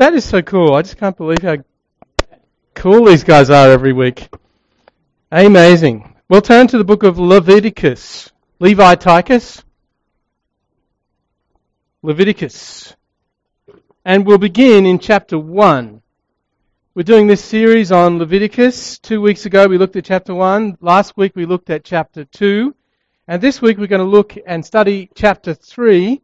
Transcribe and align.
That 0.00 0.14
is 0.14 0.24
so 0.24 0.40
cool. 0.40 0.72
I 0.72 0.80
just 0.80 0.96
can't 0.96 1.14
believe 1.14 1.42
how 1.42 1.58
cool 2.72 3.04
these 3.04 3.22
guys 3.22 3.50
are 3.50 3.68
every 3.70 3.92
week. 3.92 4.30
Amazing. 5.30 6.16
We'll 6.26 6.40
turn 6.40 6.68
to 6.68 6.78
the 6.78 6.84
book 6.84 7.02
of 7.02 7.18
Leviticus. 7.18 8.32
Levi 8.60 8.94
Tychus. 8.94 9.62
Leviticus. 12.00 12.96
And 14.02 14.24
we'll 14.24 14.38
begin 14.38 14.86
in 14.86 15.00
chapter 15.00 15.38
1. 15.38 16.00
We're 16.94 17.02
doing 17.02 17.26
this 17.26 17.44
series 17.44 17.92
on 17.92 18.18
Leviticus. 18.18 18.98
Two 19.00 19.20
weeks 19.20 19.44
ago 19.44 19.66
we 19.66 19.76
looked 19.76 19.96
at 19.96 20.06
chapter 20.06 20.34
1. 20.34 20.78
Last 20.80 21.18
week 21.18 21.36
we 21.36 21.44
looked 21.44 21.68
at 21.68 21.84
chapter 21.84 22.24
2. 22.24 22.74
And 23.28 23.42
this 23.42 23.60
week 23.60 23.76
we're 23.76 23.86
going 23.86 23.98
to 23.98 24.06
look 24.06 24.34
and 24.46 24.64
study 24.64 25.10
chapter 25.14 25.52
3. 25.52 26.22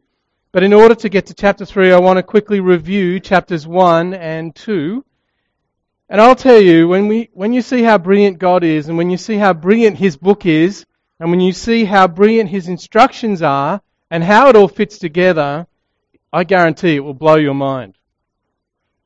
But 0.57 0.63
in 0.63 0.73
order 0.73 0.95
to 0.95 1.09
get 1.09 1.27
to 1.27 1.35
chapter 1.35 1.65
3, 1.65 1.91
I 1.91 1.99
want 1.99 2.17
to 2.17 2.23
quickly 2.23 2.61
review 2.61 3.19
chapters 3.19 3.67
1 3.67 4.15
and 4.15 4.55
2. 4.55 5.05
And 6.09 6.19
I'll 6.19 6.35
tell 6.35 6.59
you, 6.59 6.87
when, 6.87 7.07
we, 7.07 7.29
when 7.33 7.53
you 7.53 7.61
see 7.61 7.83
how 7.83 7.99
brilliant 7.99 8.39
God 8.39 8.63
is, 8.63 8.89
and 8.89 8.97
when 8.97 9.11
you 9.11 9.17
see 9.17 9.35
how 9.35 9.53
brilliant 9.53 9.99
His 9.99 10.17
book 10.17 10.47
is, 10.47 10.83
and 11.19 11.29
when 11.29 11.41
you 11.41 11.53
see 11.53 11.85
how 11.85 12.07
brilliant 12.07 12.49
His 12.49 12.69
instructions 12.69 13.43
are, 13.43 13.83
and 14.09 14.23
how 14.23 14.49
it 14.49 14.55
all 14.55 14.67
fits 14.67 14.97
together, 14.97 15.67
I 16.33 16.43
guarantee 16.43 16.95
it 16.95 17.01
will 17.01 17.13
blow 17.13 17.35
your 17.35 17.53
mind. 17.53 17.95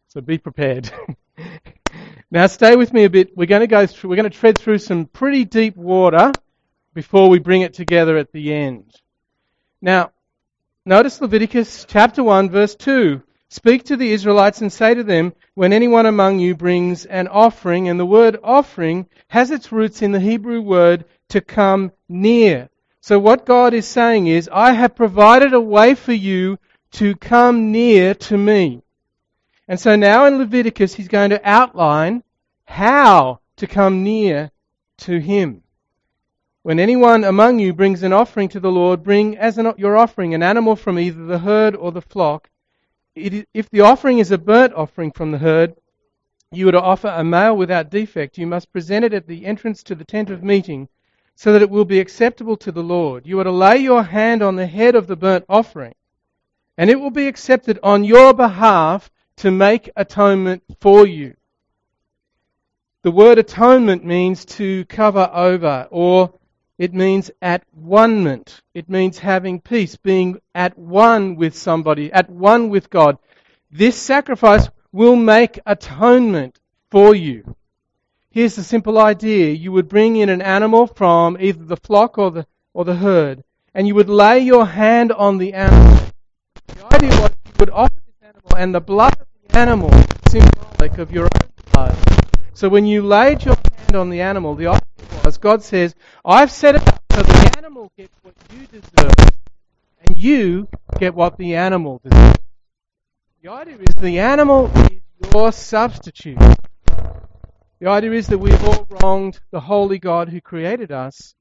So 0.08 0.22
be 0.22 0.38
prepared. 0.38 0.90
now 2.32 2.48
stay 2.48 2.78
with 2.78 2.94
me 2.94 3.04
a 3.04 3.10
bit. 3.10 3.36
We're 3.36 3.46
going 3.46 3.60
to 3.60 3.68
go 3.68 3.86
through, 3.86 4.10
we're 4.10 4.16
going 4.16 4.32
to 4.32 4.40
tread 4.40 4.58
through 4.58 4.78
some 4.78 5.06
pretty 5.06 5.44
deep 5.44 5.76
water 5.76 6.32
before 6.94 7.28
we 7.28 7.40
bring 7.40 7.62
it 7.62 7.74
together 7.74 8.16
at 8.16 8.32
the 8.32 8.54
end. 8.54 8.96
Now, 9.82 10.12
Notice 10.84 11.22
Leviticus 11.22 11.86
chapter 11.88 12.24
1 12.24 12.50
verse 12.50 12.74
2. 12.74 13.22
Speak 13.50 13.84
to 13.84 13.98
the 13.98 14.12
Israelites 14.12 14.62
and 14.62 14.74
say 14.74 14.96
to 14.96 15.04
them, 15.04 15.32
when 15.54 15.74
anyone 15.74 16.08
among 16.08 16.40
you 16.40 16.56
brings 16.56 17.06
an 17.06 17.28
offering, 17.28 17.88
and 17.88 18.00
the 18.00 18.06
word 18.06 18.40
offering 18.44 19.06
has 19.28 19.52
its 19.52 19.72
roots 19.72 20.02
in 20.02 20.12
the 20.12 20.20
Hebrew 20.20 20.60
word 20.60 21.06
to 21.30 21.40
come 21.40 21.92
near. 22.10 22.68
So 23.00 23.20
what 23.20 23.46
God 23.46 23.76
is 23.76 23.86
saying 23.86 24.26
is, 24.26 24.50
I 24.52 24.72
have 24.72 24.96
provided 24.96 25.54
a 25.54 25.62
way 25.62 25.94
for 25.94 26.14
you 26.14 26.58
to 26.94 27.16
come 27.16 27.72
near 27.72 28.16
to 28.16 28.36
me. 28.36 28.82
And 29.68 29.80
so 29.80 29.96
now 29.96 30.26
in 30.26 30.40
Leviticus, 30.40 30.96
he's 30.96 31.10
going 31.10 31.30
to 31.30 31.48
outline 31.48 32.24
how 32.66 33.42
to 33.58 33.68
come 33.68 34.02
near 34.02 34.50
to 35.00 35.20
him. 35.20 35.62
When 36.64 36.80
anyone 36.80 37.24
among 37.24 37.58
you 37.58 37.74
brings 37.74 38.04
an 38.04 38.14
offering 38.14 38.48
to 38.50 38.60
the 38.60 38.72
Lord, 38.72 39.02
bring 39.02 39.36
as 39.36 39.58
an, 39.58 39.74
your 39.78 39.98
offering 39.98 40.36
an 40.36 40.44
animal 40.44 40.76
from 40.76 41.00
either 41.00 41.26
the 41.26 41.40
herd 41.40 41.76
or 41.76 41.92
the 41.92 42.04
flock. 42.04 42.52
if 43.16 43.70
the 43.72 43.82
offering 43.82 44.20
is 44.20 44.30
a 44.30 44.38
burnt 44.38 44.72
offering 44.76 45.12
from 45.12 45.32
the 45.32 45.40
herd, 45.40 45.76
you 46.52 46.70
are 46.70 46.74
to 46.74 46.80
offer 46.80 47.08
a 47.08 47.24
male 47.24 47.58
without 47.58 47.90
defect. 47.90 48.38
You 48.38 48.46
must 48.46 48.72
present 48.72 49.04
it 49.04 49.12
at 49.12 49.26
the 49.26 49.48
entrance 49.48 49.82
to 49.84 49.96
the 49.96 50.06
tent 50.06 50.30
of 50.30 50.44
meeting, 50.44 50.88
so 51.34 51.52
that 51.52 51.64
it 51.64 51.70
will 51.72 51.84
be 51.84 52.00
acceptable 52.00 52.58
to 52.58 52.72
the 52.72 52.84
Lord. 52.84 53.26
You 53.26 53.40
are 53.40 53.44
to 53.44 53.52
lay 53.52 53.78
your 53.78 54.04
hand 54.04 54.44
on 54.44 54.56
the 54.56 54.68
head 54.68 54.94
of 54.94 55.08
the 55.08 55.16
burnt 55.16 55.46
offering, 55.50 55.96
and 56.78 56.92
it 56.92 57.00
will 57.00 57.10
be 57.10 57.28
accepted 57.28 57.80
on 57.82 58.04
your 58.04 58.36
behalf 58.36 59.10
to 59.38 59.50
make 59.50 59.90
atonement 59.96 60.62
for 60.80 61.08
you. 61.08 61.36
The 63.02 63.10
word 63.10 63.40
atonement 63.40 64.06
means 64.06 64.46
to 64.46 64.86
cover 64.86 65.28
over 65.34 65.88
or 65.90 66.34
it 66.82 66.96
means 66.96 67.30
at 67.44 67.64
one 67.74 68.44
It 68.74 68.90
means 68.90 69.20
having 69.20 69.62
peace, 69.62 69.98
being 69.98 70.42
at 70.56 70.76
one 70.76 71.36
with 71.36 71.56
somebody, 71.56 72.12
at 72.12 72.28
one 72.28 72.72
with 72.72 72.90
God. 72.90 73.20
This 73.70 73.96
sacrifice 73.96 74.68
will 74.92 75.16
make 75.16 75.60
atonement 75.68 76.60
for 76.90 77.14
you. 77.14 77.56
Here's 78.32 78.56
the 78.56 78.64
simple 78.64 78.98
idea. 78.98 79.52
You 79.52 79.72
would 79.74 79.90
bring 79.90 80.16
in 80.16 80.30
an 80.30 80.42
animal 80.42 80.88
from 80.88 81.38
either 81.40 81.64
the 81.64 81.78
flock 81.78 82.18
or 82.18 82.32
the, 82.32 82.48
or 82.74 82.84
the 82.84 82.96
herd, 82.96 83.44
and 83.76 83.88
you 83.88 83.94
would 83.94 84.10
lay 84.10 84.40
your 84.40 84.66
hand 84.66 85.12
on 85.12 85.38
the 85.38 85.54
animal. 85.54 86.00
The 86.66 86.96
idea 86.96 87.22
was 87.22 87.30
you 87.46 87.54
would 87.60 87.70
offer 87.70 88.02
this 88.08 88.28
animal, 88.28 88.58
and 88.58 88.74
the 88.74 88.82
blood 88.82 89.16
of 89.22 89.28
the 89.48 89.56
animal 89.56 89.92
symbolic 90.30 90.98
of 90.98 91.12
your 91.12 91.26
own 91.26 91.52
blood. 91.74 91.96
So 92.56 92.70
when 92.70 92.88
you 92.88 93.04
laid 93.04 93.46
your 93.46 93.56
on 93.96 94.10
the 94.10 94.22
animal, 94.22 94.56
the 94.56 94.80
was 95.24 95.38
God 95.38 95.64
says, 95.64 95.96
I've 96.26 96.52
set 96.52 96.76
it 96.76 96.88
up 96.88 97.04
so 97.12 97.22
the 97.22 97.54
animal 97.58 97.92
gets 97.98 98.16
what 98.24 98.34
you 98.52 98.66
deserve, 98.68 99.14
and 100.06 100.18
you 100.18 100.68
get 100.98 101.14
what 101.14 101.38
the 101.38 101.56
animal 101.56 102.02
deserves. 102.04 102.40
The 103.44 103.52
idea 103.52 103.78
is 103.78 103.96
the 103.96 104.20
animal 104.20 104.72
is 104.90 105.02
your 105.34 105.52
substitute. 105.52 106.38
The 107.80 107.88
idea 107.88 108.12
is 108.14 108.28
that 108.28 108.38
we've 108.38 108.64
all 108.64 108.88
wronged 108.90 109.40
the 109.52 109.60
holy 109.60 110.00
God 110.00 110.30
who 110.30 110.42
created 110.42 110.92
us. 110.92 111.34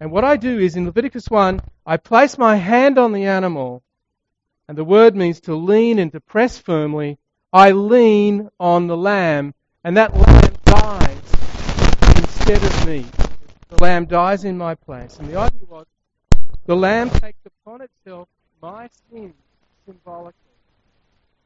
And 0.00 0.10
what 0.10 0.24
I 0.24 0.36
do 0.36 0.58
is 0.58 0.76
in 0.76 0.86
Leviticus 0.86 1.28
1, 1.28 1.60
I 1.86 1.96
place 1.98 2.38
my 2.38 2.56
hand 2.56 2.98
on 2.98 3.12
the 3.12 3.24
animal, 3.24 3.82
and 4.68 4.76
the 4.76 4.84
word 4.84 5.14
means 5.14 5.40
to 5.42 5.54
lean 5.54 5.98
and 5.98 6.10
to 6.12 6.20
press 6.20 6.58
firmly. 6.58 7.18
I 7.52 7.72
lean 7.72 8.48
on 8.58 8.86
the 8.86 8.96
lamb, 8.96 9.54
and 9.84 9.96
that 9.96 10.16
lamb 10.16 10.43
instead 12.46 12.62
of 12.62 12.86
me. 12.86 13.06
The 13.70 13.82
lamb 13.82 14.04
dies 14.04 14.44
in 14.44 14.58
my 14.58 14.74
place. 14.74 15.18
And 15.18 15.30
the 15.30 15.38
idea 15.38 15.60
was 15.66 15.86
the 16.66 16.76
lamb 16.76 17.08
takes 17.08 17.38
upon 17.46 17.80
itself 17.80 18.28
my 18.60 18.90
sin 19.10 19.32
symbolically. 19.86 20.34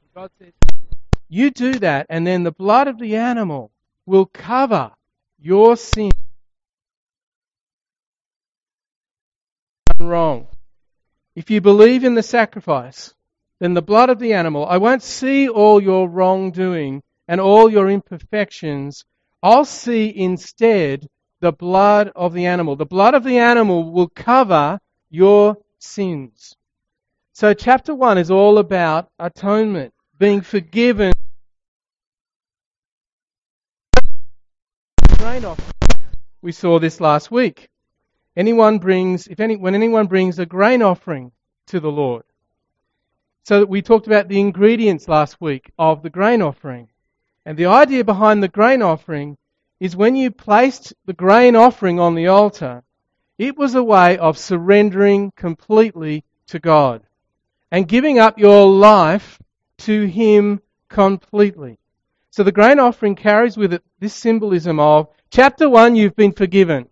And 0.03 0.15
God 0.15 0.31
says, 0.41 0.53
You 1.29 1.51
do 1.51 1.75
that, 1.75 2.07
and 2.11 2.27
then 2.27 2.43
the 2.43 2.51
blood 2.51 2.89
of 2.89 2.99
the 2.99 3.15
animal 3.15 3.71
will 4.07 4.27
cover 4.27 4.91
your 5.41 5.77
sin. 5.77 6.11
Wrong. 10.01 10.49
If 11.37 11.49
you 11.51 11.61
believe 11.61 12.03
in 12.03 12.15
the 12.15 12.25
sacrifice, 12.25 13.15
then 13.61 13.75
the 13.75 13.83
blood 13.83 14.11
of 14.11 14.19
the 14.19 14.33
animal, 14.33 14.67
I 14.67 14.79
won't 14.79 15.05
see 15.05 15.49
all 15.49 15.81
your 15.81 16.09
wrongdoing 16.09 17.05
and 17.29 17.41
all 17.41 17.71
your 17.71 17.89
imperfections. 17.89 19.05
I'll 19.43 19.65
see 19.65 20.13
instead 20.15 21.09
the 21.41 21.53
blood 21.53 22.11
of 22.17 22.33
the 22.33 22.47
animal. 22.47 22.77
The 22.77 22.87
blood 22.87 23.15
of 23.15 23.25
the 23.25 23.39
animal 23.39 23.93
will 23.93 24.09
cover 24.09 24.81
your 25.11 25.57
sins. 25.79 26.57
So 27.33 27.55
chapter 27.55 27.95
1 27.95 28.19
is 28.19 28.31
all 28.33 28.59
about 28.59 29.11
atonement, 29.19 29.95
being 30.19 30.41
forgiven. 30.41 31.13
We 36.43 36.53
saw 36.53 36.79
this 36.79 37.01
last 37.01 37.31
week. 37.31 37.69
Anyone 38.37 38.79
brings, 38.79 39.29
if 39.29 39.41
any, 39.41 39.57
when 39.57 39.75
anyone 39.75 40.07
brings 40.07 40.39
a 40.39 40.47
grain 40.47 40.83
offering 40.83 41.33
to 41.67 41.81
the 41.81 41.91
Lord. 41.91 42.25
So 43.45 43.65
we 43.65 43.83
talked 43.83 44.07
about 44.07 44.29
the 44.29 44.41
ingredients 44.41 45.09
last 45.09 45.41
week 45.41 45.71
of 45.79 46.03
the 46.03 46.11
grain 46.11 46.43
offering. 46.43 46.89
And 47.45 47.57
the 47.57 47.67
idea 47.67 48.05
behind 48.05 48.43
the 48.43 48.49
grain 48.49 48.83
offering 48.83 49.37
is 49.81 49.97
when 49.97 50.17
you 50.17 50.31
placed 50.31 50.93
the 51.07 51.13
grain 51.13 51.57
offering 51.57 52.01
on 52.01 52.15
the 52.15 52.27
altar, 52.27 52.83
it 53.39 53.57
was 53.57 53.75
a 53.75 53.83
way 53.83 54.19
of 54.19 54.37
surrendering 54.37 55.33
completely 55.37 56.25
to 56.49 56.59
God 56.59 57.03
and 57.71 57.87
giving 57.89 58.19
up 58.19 58.39
your 58.39 58.67
life 58.67 59.39
to 59.79 60.07
Him 60.07 60.61
completely. 60.89 61.79
So 62.31 62.43
the 62.43 62.53
grain 62.53 62.79
offering 62.79 63.15
carries 63.15 63.57
with 63.57 63.73
it 63.73 63.83
this 64.01 64.15
symbolism 64.15 64.81
of 64.81 65.09
chapter 65.31 65.69
1, 65.69 65.97
you've 65.97 66.17
been 66.17 66.33
forgiven. 66.33 66.89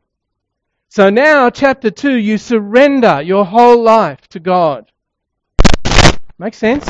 So 0.88 1.10
now, 1.10 1.50
chapter 1.50 1.90
2, 1.90 2.16
you 2.16 2.38
surrender 2.38 3.20
your 3.20 3.44
whole 3.44 3.82
life 3.82 4.20
to 4.28 4.40
God. 4.40 4.90
Makes 6.38 6.58
sense? 6.58 6.88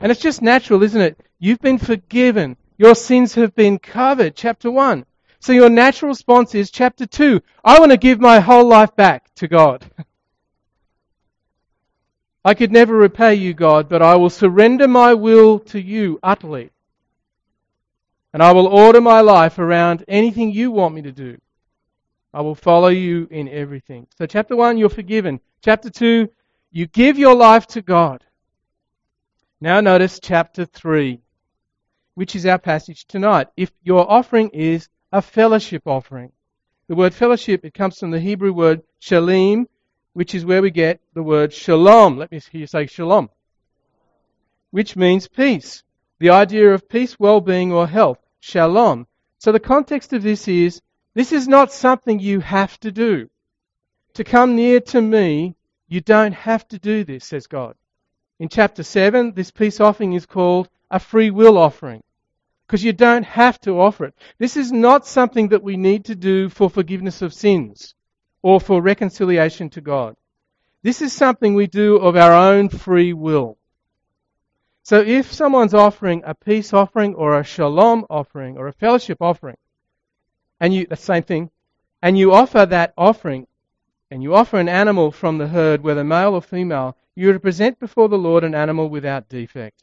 And 0.00 0.10
it's 0.10 0.20
just 0.20 0.42
natural, 0.42 0.82
isn't 0.82 1.00
it? 1.00 1.20
You've 1.38 1.60
been 1.60 1.78
forgiven. 1.78 2.56
Your 2.80 2.94
sins 2.94 3.34
have 3.34 3.54
been 3.54 3.78
covered. 3.78 4.34
Chapter 4.34 4.70
1. 4.70 5.04
So 5.38 5.52
your 5.52 5.68
natural 5.68 6.08
response 6.08 6.54
is 6.54 6.70
chapter 6.70 7.04
2. 7.04 7.42
I 7.62 7.78
want 7.78 7.90
to 7.90 7.98
give 7.98 8.18
my 8.18 8.40
whole 8.40 8.64
life 8.64 8.96
back 8.96 9.26
to 9.34 9.48
God. 9.48 9.84
I 12.42 12.54
could 12.54 12.72
never 12.72 12.94
repay 12.94 13.34
you, 13.34 13.52
God, 13.52 13.90
but 13.90 14.00
I 14.00 14.16
will 14.16 14.30
surrender 14.30 14.88
my 14.88 15.12
will 15.12 15.58
to 15.58 15.78
you 15.78 16.18
utterly. 16.22 16.70
And 18.32 18.42
I 18.42 18.52
will 18.52 18.66
order 18.66 19.02
my 19.02 19.20
life 19.20 19.58
around 19.58 20.02
anything 20.08 20.50
you 20.50 20.70
want 20.70 20.94
me 20.94 21.02
to 21.02 21.12
do. 21.12 21.36
I 22.32 22.40
will 22.40 22.54
follow 22.54 22.88
you 22.88 23.28
in 23.30 23.46
everything. 23.50 24.06
So, 24.16 24.24
chapter 24.24 24.56
1, 24.56 24.78
you're 24.78 24.88
forgiven. 24.88 25.40
Chapter 25.62 25.90
2, 25.90 26.30
you 26.72 26.86
give 26.86 27.18
your 27.18 27.34
life 27.34 27.66
to 27.66 27.82
God. 27.82 28.24
Now, 29.60 29.82
notice 29.82 30.18
chapter 30.18 30.64
3 30.64 31.20
which 32.14 32.36
is 32.36 32.46
our 32.46 32.58
passage 32.58 33.06
tonight. 33.06 33.48
If 33.56 33.70
your 33.82 34.10
offering 34.10 34.50
is 34.50 34.88
a 35.12 35.22
fellowship 35.22 35.82
offering, 35.86 36.32
the 36.88 36.96
word 36.96 37.14
fellowship, 37.14 37.64
it 37.64 37.74
comes 37.74 37.98
from 37.98 38.10
the 38.10 38.20
Hebrew 38.20 38.52
word 38.52 38.82
shalim, 39.00 39.66
which 40.12 40.34
is 40.34 40.44
where 40.44 40.62
we 40.62 40.70
get 40.70 41.00
the 41.14 41.22
word 41.22 41.52
shalom. 41.52 42.18
Let 42.18 42.32
me 42.32 42.40
hear 42.50 42.62
you 42.62 42.66
say 42.66 42.86
shalom, 42.86 43.30
which 44.70 44.96
means 44.96 45.28
peace. 45.28 45.84
The 46.18 46.30
idea 46.30 46.74
of 46.74 46.88
peace, 46.88 47.18
well-being, 47.18 47.72
or 47.72 47.86
health. 47.86 48.18
Shalom. 48.40 49.06
So 49.38 49.52
the 49.52 49.60
context 49.60 50.12
of 50.12 50.22
this 50.22 50.48
is, 50.48 50.82
this 51.14 51.32
is 51.32 51.48
not 51.48 51.72
something 51.72 52.18
you 52.18 52.40
have 52.40 52.78
to 52.80 52.92
do. 52.92 53.30
To 54.14 54.24
come 54.24 54.56
near 54.56 54.80
to 54.80 55.00
me, 55.00 55.54
you 55.88 56.00
don't 56.00 56.32
have 56.32 56.66
to 56.68 56.78
do 56.78 57.04
this, 57.04 57.24
says 57.24 57.46
God. 57.46 57.74
In 58.38 58.48
chapter 58.48 58.82
7, 58.82 59.32
this 59.34 59.50
peace 59.50 59.80
offering 59.80 60.12
is 60.12 60.26
called 60.26 60.68
a 60.90 60.98
free 60.98 61.30
will 61.30 61.56
offering. 61.56 62.02
Because 62.66 62.84
you 62.84 62.92
don't 62.92 63.24
have 63.24 63.60
to 63.62 63.80
offer 63.80 64.06
it. 64.06 64.14
This 64.38 64.56
is 64.56 64.70
not 64.70 65.06
something 65.06 65.48
that 65.48 65.62
we 65.62 65.76
need 65.76 66.04
to 66.06 66.14
do 66.14 66.48
for 66.48 66.70
forgiveness 66.70 67.20
of 67.20 67.34
sins 67.34 67.94
or 68.42 68.60
for 68.60 68.80
reconciliation 68.80 69.70
to 69.70 69.80
God. 69.80 70.16
This 70.82 71.02
is 71.02 71.12
something 71.12 71.54
we 71.54 71.66
do 71.66 71.96
of 71.96 72.16
our 72.16 72.32
own 72.32 72.68
free 72.68 73.12
will. 73.12 73.58
So 74.82 75.00
if 75.00 75.32
someone's 75.32 75.74
offering 75.74 76.22
a 76.24 76.34
peace 76.34 76.72
offering 76.72 77.14
or 77.14 77.38
a 77.38 77.44
shalom 77.44 78.06
offering 78.08 78.56
or 78.56 78.66
a 78.66 78.72
fellowship 78.72 79.18
offering, 79.20 79.56
and 80.58 80.74
you, 80.74 80.86
the 80.86 80.96
same 80.96 81.22
thing, 81.22 81.50
and 82.02 82.16
you 82.16 82.32
offer 82.32 82.64
that 82.66 82.94
offering, 82.96 83.46
and 84.10 84.22
you 84.22 84.34
offer 84.34 84.58
an 84.58 84.68
animal 84.68 85.12
from 85.12 85.38
the 85.38 85.48
herd, 85.48 85.82
whether 85.82 86.02
male 86.02 86.34
or 86.34 86.42
female, 86.42 86.96
you 87.14 87.30
are 87.30 87.34
to 87.34 87.40
present 87.40 87.78
before 87.78 88.08
the 88.08 88.18
Lord 88.18 88.42
an 88.42 88.54
animal 88.54 88.88
without 88.88 89.28
defect. 89.28 89.82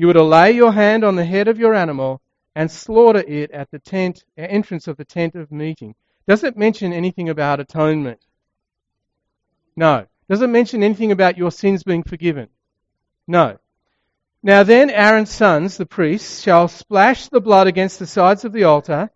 You 0.00 0.06
were 0.06 0.14
to 0.14 0.22
lay 0.22 0.52
your 0.52 0.72
hand 0.72 1.04
on 1.04 1.16
the 1.16 1.26
head 1.26 1.46
of 1.46 1.58
your 1.58 1.74
animal 1.74 2.22
and 2.54 2.70
slaughter 2.70 3.18
it 3.18 3.50
at 3.50 3.70
the 3.70 3.78
tent, 3.78 4.24
uh, 4.38 4.40
entrance 4.48 4.88
of 4.88 4.96
the 4.96 5.04
tent 5.04 5.34
of 5.34 5.52
meeting. 5.52 5.94
Does 6.26 6.42
it 6.42 6.56
mention 6.56 6.94
anything 6.94 7.28
about 7.28 7.60
atonement? 7.60 8.18
No. 9.76 10.06
Does 10.26 10.40
it 10.40 10.46
mention 10.46 10.82
anything 10.82 11.12
about 11.12 11.36
your 11.36 11.50
sins 11.50 11.82
being 11.82 12.02
forgiven? 12.02 12.48
No. 13.28 13.58
Now 14.42 14.62
then, 14.62 14.88
Aaron's 14.88 15.32
sons, 15.32 15.76
the 15.76 15.84
priests, 15.84 16.40
shall 16.40 16.68
splash 16.68 17.28
the 17.28 17.42
blood 17.42 17.66
against 17.66 17.98
the 17.98 18.06
sides 18.06 18.46
of 18.46 18.54
the 18.54 18.64
altar. 18.64 19.10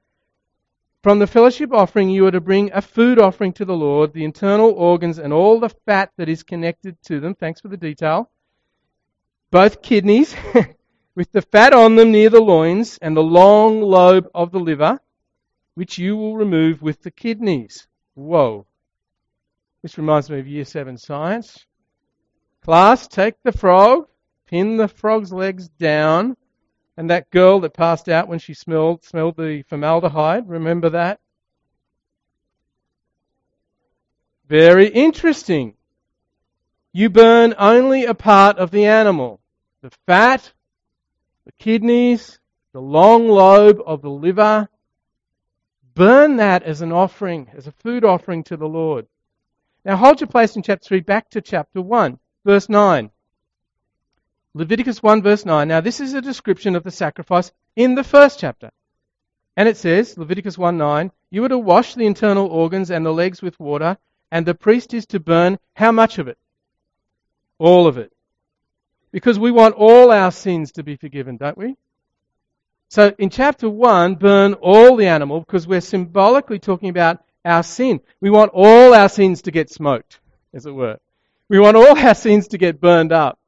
From 1.03 1.19
the 1.19 1.27
fellowship 1.27 1.73
offering, 1.73 2.11
you 2.11 2.27
are 2.27 2.31
to 2.31 2.43
bring 2.43 2.71
a 2.75 2.83
food 2.83 3.19
offering 3.19 3.55
to 3.55 3.65
the 3.65 3.75
Lord, 3.75 4.13
the 4.13 4.25
internal 4.27 4.73
organs 4.73 5.19
and 5.19 5.33
all 5.33 5.61
the 5.61 5.75
fat 5.87 6.11
that 6.19 6.29
is 6.29 6.43
connected 6.43 6.99
to 7.05 7.21
them. 7.21 7.35
Thanks 7.35 7.63
for 7.63 7.69
the 7.69 7.79
detail. 7.79 8.29
Both 9.55 9.83
kidneys, 9.83 10.35
with 11.15 11.31
the 11.31 11.41
fat 11.41 11.73
on 11.73 11.95
them 11.95 12.11
near 12.11 12.29
the 12.29 12.41
loins, 12.41 12.99
and 13.01 13.17
the 13.17 13.23
long 13.23 13.81
lobe 13.81 14.29
of 14.35 14.51
the 14.51 14.59
liver, 14.59 14.99
which 15.77 15.97
you 15.97 16.17
will 16.17 16.37
remove 16.37 16.83
with 16.83 17.05
the 17.05 17.13
kidneys. 17.13 17.87
Whoa. 18.15 18.67
This 19.81 19.97
reminds 19.97 20.29
me 20.29 20.41
of 20.41 20.49
Year 20.49 20.65
7 20.65 20.99
science. 20.99 21.67
Class, 22.65 23.07
take 23.07 23.37
the 23.45 23.53
frog, 23.53 24.09
pin 24.47 24.77
the 24.77 24.89
frog's 24.89 25.33
legs 25.33 25.69
down, 25.69 26.37
and 26.97 27.09
that 27.11 27.31
girl 27.31 27.61
that 27.61 27.75
passed 27.75 28.09
out 28.09 28.27
when 28.27 28.41
she 28.41 28.55
smelled, 28.55 29.05
smelled 29.05 29.37
the 29.37 29.63
formaldehyde, 29.69 30.49
remember 30.49 30.91
that? 30.91 31.21
Very 34.49 34.89
interesting. 34.89 35.75
You 36.93 37.09
burn 37.09 37.55
only 37.57 38.05
a 38.05 38.15
part 38.15 38.59
of 38.59 38.73
the 38.73 38.87
animal. 38.87 39.43
The 39.85 39.91
fat, 40.07 40.51
the 41.45 41.53
kidneys, 41.59 42.41
the 42.73 42.81
long 42.81 43.29
lobe 43.29 43.83
of 43.85 44.01
the 44.01 44.09
liver. 44.09 44.67
Burn 45.93 46.37
that 46.37 46.63
as 46.63 46.81
an 46.81 46.91
offering, 46.91 47.51
as 47.55 47.67
a 47.67 47.73
food 47.73 48.03
offering 48.03 48.45
to 48.45 48.57
the 48.57 48.67
Lord. 48.67 49.07
Now 49.85 49.97
hold 49.97 50.23
your 50.23 50.29
place 50.29 50.57
in 50.57 50.63
chapter 50.63 50.89
3 50.89 51.01
back 51.01 51.29
to 51.33 51.43
chapter 51.43 51.83
1, 51.83 52.19
verse 52.47 52.71
9. 52.71 53.11
Leviticus 54.55 55.03
1 55.03 55.21
verse 55.21 55.45
9. 55.45 55.69
Now 55.69 55.83
this 55.83 56.01
is 56.01 56.15
a 56.15 56.23
description 56.23 56.77
of 56.77 56.83
the 56.83 56.91
sacrifice 56.91 57.53
in 57.77 57.95
the 57.95 58.05
first 58.05 58.41
chapter. 58.41 58.71
And 59.55 59.69
it 59.69 59.77
says, 59.77 60.17
Leviticus 60.17 60.57
1 60.57 60.79
9, 60.79 61.13
you 61.29 61.45
are 61.45 61.51
to 61.51 61.59
wash 61.59 61.95
the 61.95 62.07
internal 62.07 62.47
organs 62.47 62.91
and 62.91 63.05
the 63.05 63.13
legs 63.13 63.43
with 63.43 63.61
water, 63.61 63.99
and 64.31 64.47
the 64.47 64.55
priest 64.55 64.95
is 64.95 65.05
to 65.09 65.21
burn 65.21 65.59
how 65.75 65.93
much 65.93 66.19
of 66.19 66.27
it? 66.27 66.39
All 67.59 67.87
of 67.87 67.99
it. 67.99 68.14
Because 69.15 69.39
we 69.39 69.53
want 69.53 69.77
all 69.77 70.11
our 70.11 70.33
sins 70.33 70.73
to 70.73 70.83
be 70.83 70.97
forgiven, 70.97 71.37
don't 71.37 71.57
we? 71.57 71.77
So 72.89 73.15
in 73.17 73.31
chapter 73.31 73.71
1, 73.71 74.17
burn 74.17 74.55
all 74.55 74.97
the 74.97 75.07
animal 75.07 75.39
because 75.39 75.69
we're 75.69 75.83
symbolically 75.83 76.59
talking 76.59 76.89
about 76.89 77.23
our 77.45 77.63
sin. 77.63 78.01
We 78.21 78.31
want 78.31 78.51
all 78.53 78.93
our 78.93 79.09
sins 79.09 79.43
to 79.43 79.53
get 79.53 79.71
smoked, 79.71 80.19
as 80.53 80.67
it 80.67 80.73
were. 80.73 80.99
We 81.49 81.61
want 81.61 81.77
all 81.77 81.97
our 81.97 82.17
sins 82.17 82.49
to 82.49 82.59
get 82.59 82.81
burned 82.81 83.13
up. 83.13 83.39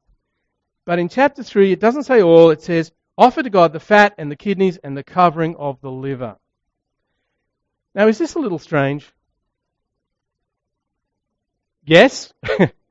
But 0.85 0.99
in 0.99 1.09
chapter 1.09 1.43
3, 1.43 1.73
it 1.73 1.81
doesn't 1.81 2.03
say 2.03 2.21
all, 2.21 2.51
it 2.51 2.61
says, 2.61 2.93
offer 3.17 3.43
to 3.43 3.49
God 3.49 3.73
the 3.73 3.81
fat 3.81 4.15
and 4.17 4.31
the 4.31 4.37
kidneys 4.37 4.77
and 4.77 4.95
the 4.95 5.03
covering 5.03 5.57
of 5.57 5.81
the 5.81 5.91
liver. 5.91 6.37
Now, 7.93 8.07
is 8.07 8.17
this 8.17 8.35
a 8.35 8.39
little 8.39 8.59
strange? 8.59 9.11
Yes? 11.83 12.31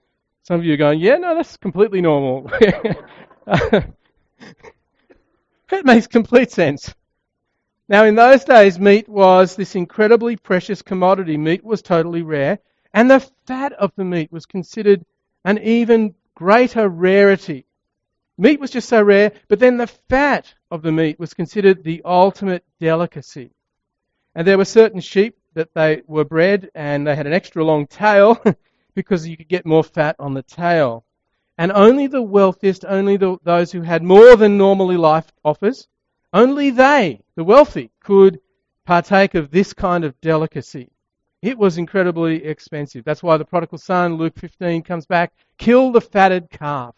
Some 0.47 0.61
of 0.61 0.65
you 0.65 0.75
are 0.75 0.77
going, 0.77 1.01
yeah, 1.01 1.17
no, 1.17 1.35
that's 1.35 1.57
completely 1.57 2.01
normal. 2.01 2.43
that 3.47 3.95
makes 5.83 6.07
complete 6.07 6.53
sense. 6.53 6.95
Now, 7.89 8.05
in 8.05 8.15
those 8.15 8.45
days, 8.45 8.79
meat 8.79 9.09
was 9.09 9.57
this 9.57 9.75
incredibly 9.75 10.37
precious 10.37 10.83
commodity. 10.83 11.37
Meat 11.37 11.65
was 11.65 11.83
totally 11.83 12.23
rare, 12.23 12.61
and 12.95 13.11
the 13.11 13.29
fat 13.49 13.73
of 13.73 13.91
the 13.97 14.05
meat 14.05 14.31
was 14.31 14.47
considered 14.47 15.05
an 15.45 15.59
even 15.59 16.15
greater 16.37 16.89
rarity. 16.89 17.67
Meat 18.39 18.61
was 18.61 18.71
just 18.71 18.89
so 18.89 19.03
rare, 19.03 19.33
but 19.49 19.59
then 19.59 19.79
the 19.79 19.89
fat 19.89 20.55
of 20.71 20.83
the 20.83 20.93
meat 20.93 21.19
was 21.19 21.35
considered 21.35 21.83
the 21.83 22.03
ultimate 22.05 22.65
delicacy. 22.79 23.51
And 24.37 24.47
there 24.47 24.59
were 24.59 24.65
certain 24.65 25.01
sheep 25.01 25.37
that 25.55 25.75
they 25.75 26.03
were 26.07 26.25
bred 26.25 26.71
and 26.73 27.05
they 27.05 27.17
had 27.17 27.27
an 27.27 27.33
extra 27.33 27.65
long 27.65 27.89
tail 27.89 28.41
because 28.97 29.29
you 29.29 29.37
could 29.37 29.47
get 29.47 29.65
more 29.65 29.85
fat 29.85 30.17
on 30.19 30.35
the 30.35 30.43
tail. 30.43 31.05
And 31.57 31.71
only 31.71 32.09
the 32.09 32.23
wealthiest, 32.23 32.85
only 32.85 33.17
the, 33.17 33.37
those 33.45 33.71
who 33.71 33.83
had 33.83 34.03
more 34.03 34.35
than 34.35 34.59
normally 34.59 34.97
life 34.97 35.31
offers, 35.45 35.87
only 36.33 36.71
they, 36.71 37.23
the 37.37 37.45
wealthy, 37.45 37.93
could 38.01 38.41
partake 38.85 39.35
of 39.35 39.51
this 39.51 39.73
kind 39.73 40.05
of 40.05 40.21
delicacy. 40.21 40.91
It 41.43 41.57
was 41.57 41.79
incredibly 41.79 42.45
expensive. 42.45 43.05
That's 43.05 43.23
why 43.23 43.37
the 43.37 43.45
prodigal 43.45 43.79
son, 43.79 44.17
Luke 44.17 44.35
15, 44.37 44.83
comes 44.83 45.07
back, 45.07 45.33
kill 45.59 45.93
the 45.93 46.01
fatted 46.01 46.51
calf. 46.51 46.95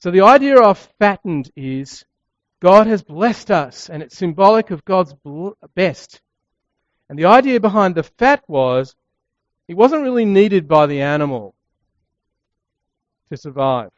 So 0.00 0.10
the 0.10 0.22
idea 0.22 0.60
of 0.60 0.78
fattened 0.98 1.50
is 1.54 2.04
God 2.60 2.86
has 2.86 3.02
blessed 3.02 3.50
us, 3.50 3.88
and 3.88 4.02
it's 4.02 4.16
symbolic 4.16 4.70
of 4.70 4.84
God's 4.84 5.14
best. 5.74 6.20
And 7.08 7.18
the 7.18 7.26
idea 7.26 7.60
behind 7.60 7.94
the 7.94 8.02
fat 8.02 8.42
was 8.48 8.94
it 9.70 9.76
wasn't 9.76 10.02
really 10.02 10.24
needed 10.24 10.66
by 10.66 10.86
the 10.86 11.00
animal 11.00 11.54
to 13.28 13.36
survive. 13.36 13.92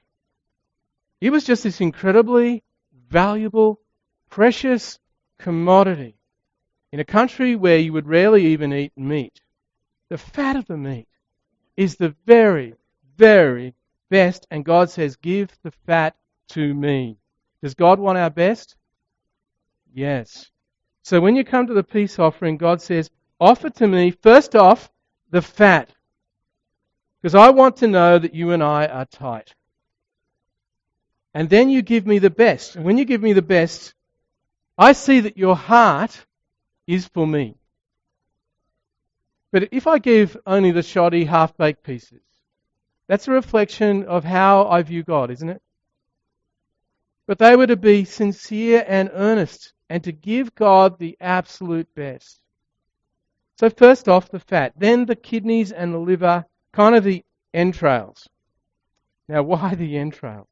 He 1.19 1.31
was 1.31 1.45
just 1.45 1.63
this 1.63 1.81
incredibly 1.81 2.63
valuable, 3.09 3.81
precious 4.29 4.99
commodity 5.39 6.15
in 6.93 7.01
a 7.01 7.07
country 7.07 7.57
where 7.57 7.79
you 7.79 7.95
would 7.95 8.07
rarely 8.07 8.49
even 8.49 8.71
eat 8.75 8.93
meat. 8.99 9.41
The 10.11 10.19
fat 10.19 10.57
of 10.57 10.67
the 10.67 10.77
meat 10.77 11.09
is 11.75 11.97
the 11.97 12.15
very, 12.27 12.75
very 13.17 13.73
best, 14.11 14.47
and 14.51 14.67
God 14.67 14.91
says, 14.91 15.17
Give 15.17 15.49
the 15.63 15.73
fat 15.87 16.15
to 16.49 16.75
me. 16.75 17.17
Does 17.63 17.73
God 17.73 17.99
want 17.99 18.19
our 18.19 18.29
best? 18.29 18.77
Yes. 19.95 20.51
So 21.03 21.19
when 21.19 21.35
you 21.35 21.45
come 21.45 21.67
to 21.67 21.75
the 21.75 21.83
peace 21.83 22.19
offering, 22.19 22.59
God 22.59 22.83
says, 22.83 23.09
Offer 23.41 23.71
to 23.71 23.89
me, 23.89 24.11
first 24.11 24.55
off, 24.55 24.92
the 25.33 25.43
fat. 25.43 25.91
Because 27.21 27.35
I 27.35 27.51
want 27.51 27.79
to 27.79 27.89
know 27.89 28.19
that 28.19 28.35
you 28.35 28.53
and 28.53 28.63
I 28.63 28.87
are 28.87 29.07
tight. 29.07 29.55
And 31.35 31.49
then 31.49 31.71
you 31.71 31.83
give 31.83 32.07
me 32.07 32.19
the 32.19 32.31
best. 32.31 32.77
And 32.77 32.85
when 32.85 32.99
you 32.99 33.05
give 33.05 33.23
me 33.23 33.33
the 33.33 33.43
best, 33.43 33.95
I 34.79 34.93
see 34.93 35.21
that 35.21 35.39
your 35.39 35.57
heart 35.57 36.27
is 36.87 37.09
for 37.09 37.27
me. 37.27 37.57
But 39.51 39.69
if 39.73 39.87
I 39.87 39.99
give 39.99 40.37
only 40.47 40.71
the 40.71 40.83
shoddy, 40.83 41.25
half 41.25 41.57
baked 41.57 41.83
pieces, 41.83 42.23
that's 43.07 43.29
a 43.29 43.33
reflection 43.33 44.05
of 44.05 44.25
how 44.25 44.67
I 44.67 44.83
view 44.83 45.03
God, 45.03 45.31
isn't 45.31 45.49
it? 45.49 45.63
But 47.27 47.39
they 47.39 47.57
were 47.57 47.67
to 47.67 47.77
be 47.77 48.05
sincere 48.05 48.85
and 48.87 49.11
earnest 49.13 49.73
and 49.89 50.05
to 50.05 50.13
give 50.13 50.55
God 50.55 50.99
the 50.99 51.17
absolute 51.21 51.95
best. 51.95 52.42
So, 53.59 53.71
first 53.71 54.09
off, 54.09 54.31
the 54.31 54.41
fat, 54.41 54.73
then 54.77 55.07
the 55.07 55.17
kidneys 55.17 55.73
and 55.73 55.93
the 55.93 55.99
liver, 55.99 56.45
kind 56.73 56.95
of 56.95 57.05
the 57.05 57.25
entrails. 57.55 58.29
Now, 59.29 59.43
why 59.53 59.75
the 59.75 59.97
entrails? 59.97 60.49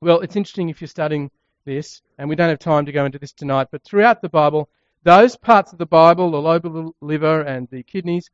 Well, 0.00 0.20
it's 0.20 0.36
interesting 0.36 0.68
if 0.68 0.80
you're 0.80 0.88
studying 0.88 1.30
this, 1.64 2.02
and 2.18 2.28
we 2.28 2.36
don't 2.36 2.48
have 2.48 2.58
time 2.58 2.86
to 2.86 2.92
go 2.92 3.04
into 3.04 3.18
this 3.18 3.32
tonight, 3.32 3.68
but 3.70 3.84
throughout 3.84 4.22
the 4.22 4.28
Bible, 4.28 4.68
those 5.02 5.36
parts 5.36 5.72
of 5.72 5.78
the 5.78 5.86
Bible, 5.86 6.30
the 6.30 6.92
liver 7.00 7.42
and 7.42 7.68
the 7.70 7.82
kidneys, 7.82 8.30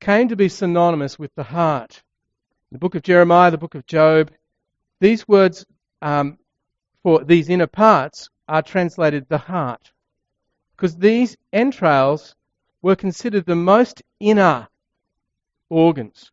came 0.00 0.28
to 0.28 0.36
be 0.36 0.48
synonymous 0.48 1.18
with 1.18 1.34
the 1.34 1.44
heart 1.44 2.02
the 2.74 2.78
book 2.78 2.96
of 2.96 3.02
Jeremiah, 3.02 3.52
the 3.52 3.56
book 3.56 3.76
of 3.76 3.86
Job, 3.86 4.32
these 4.98 5.28
words 5.28 5.64
um, 6.02 6.38
for 7.04 7.22
these 7.22 7.48
inner 7.48 7.68
parts 7.68 8.28
are 8.48 8.62
translated 8.62 9.28
the 9.28 9.38
heart. 9.38 9.92
Because 10.74 10.96
these 10.96 11.36
entrails 11.52 12.34
were 12.84 12.94
considered 12.94 13.46
the 13.46 13.56
most 13.56 14.02
inner 14.20 14.68
organs. 15.70 16.30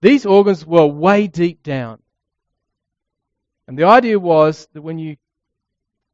These 0.00 0.24
organs 0.24 0.64
were 0.64 0.86
way 0.86 1.26
deep 1.26 1.62
down. 1.62 2.00
And 3.66 3.78
the 3.78 3.84
idea 3.84 4.18
was 4.18 4.66
that 4.72 4.80
when 4.80 4.98
you, 4.98 5.18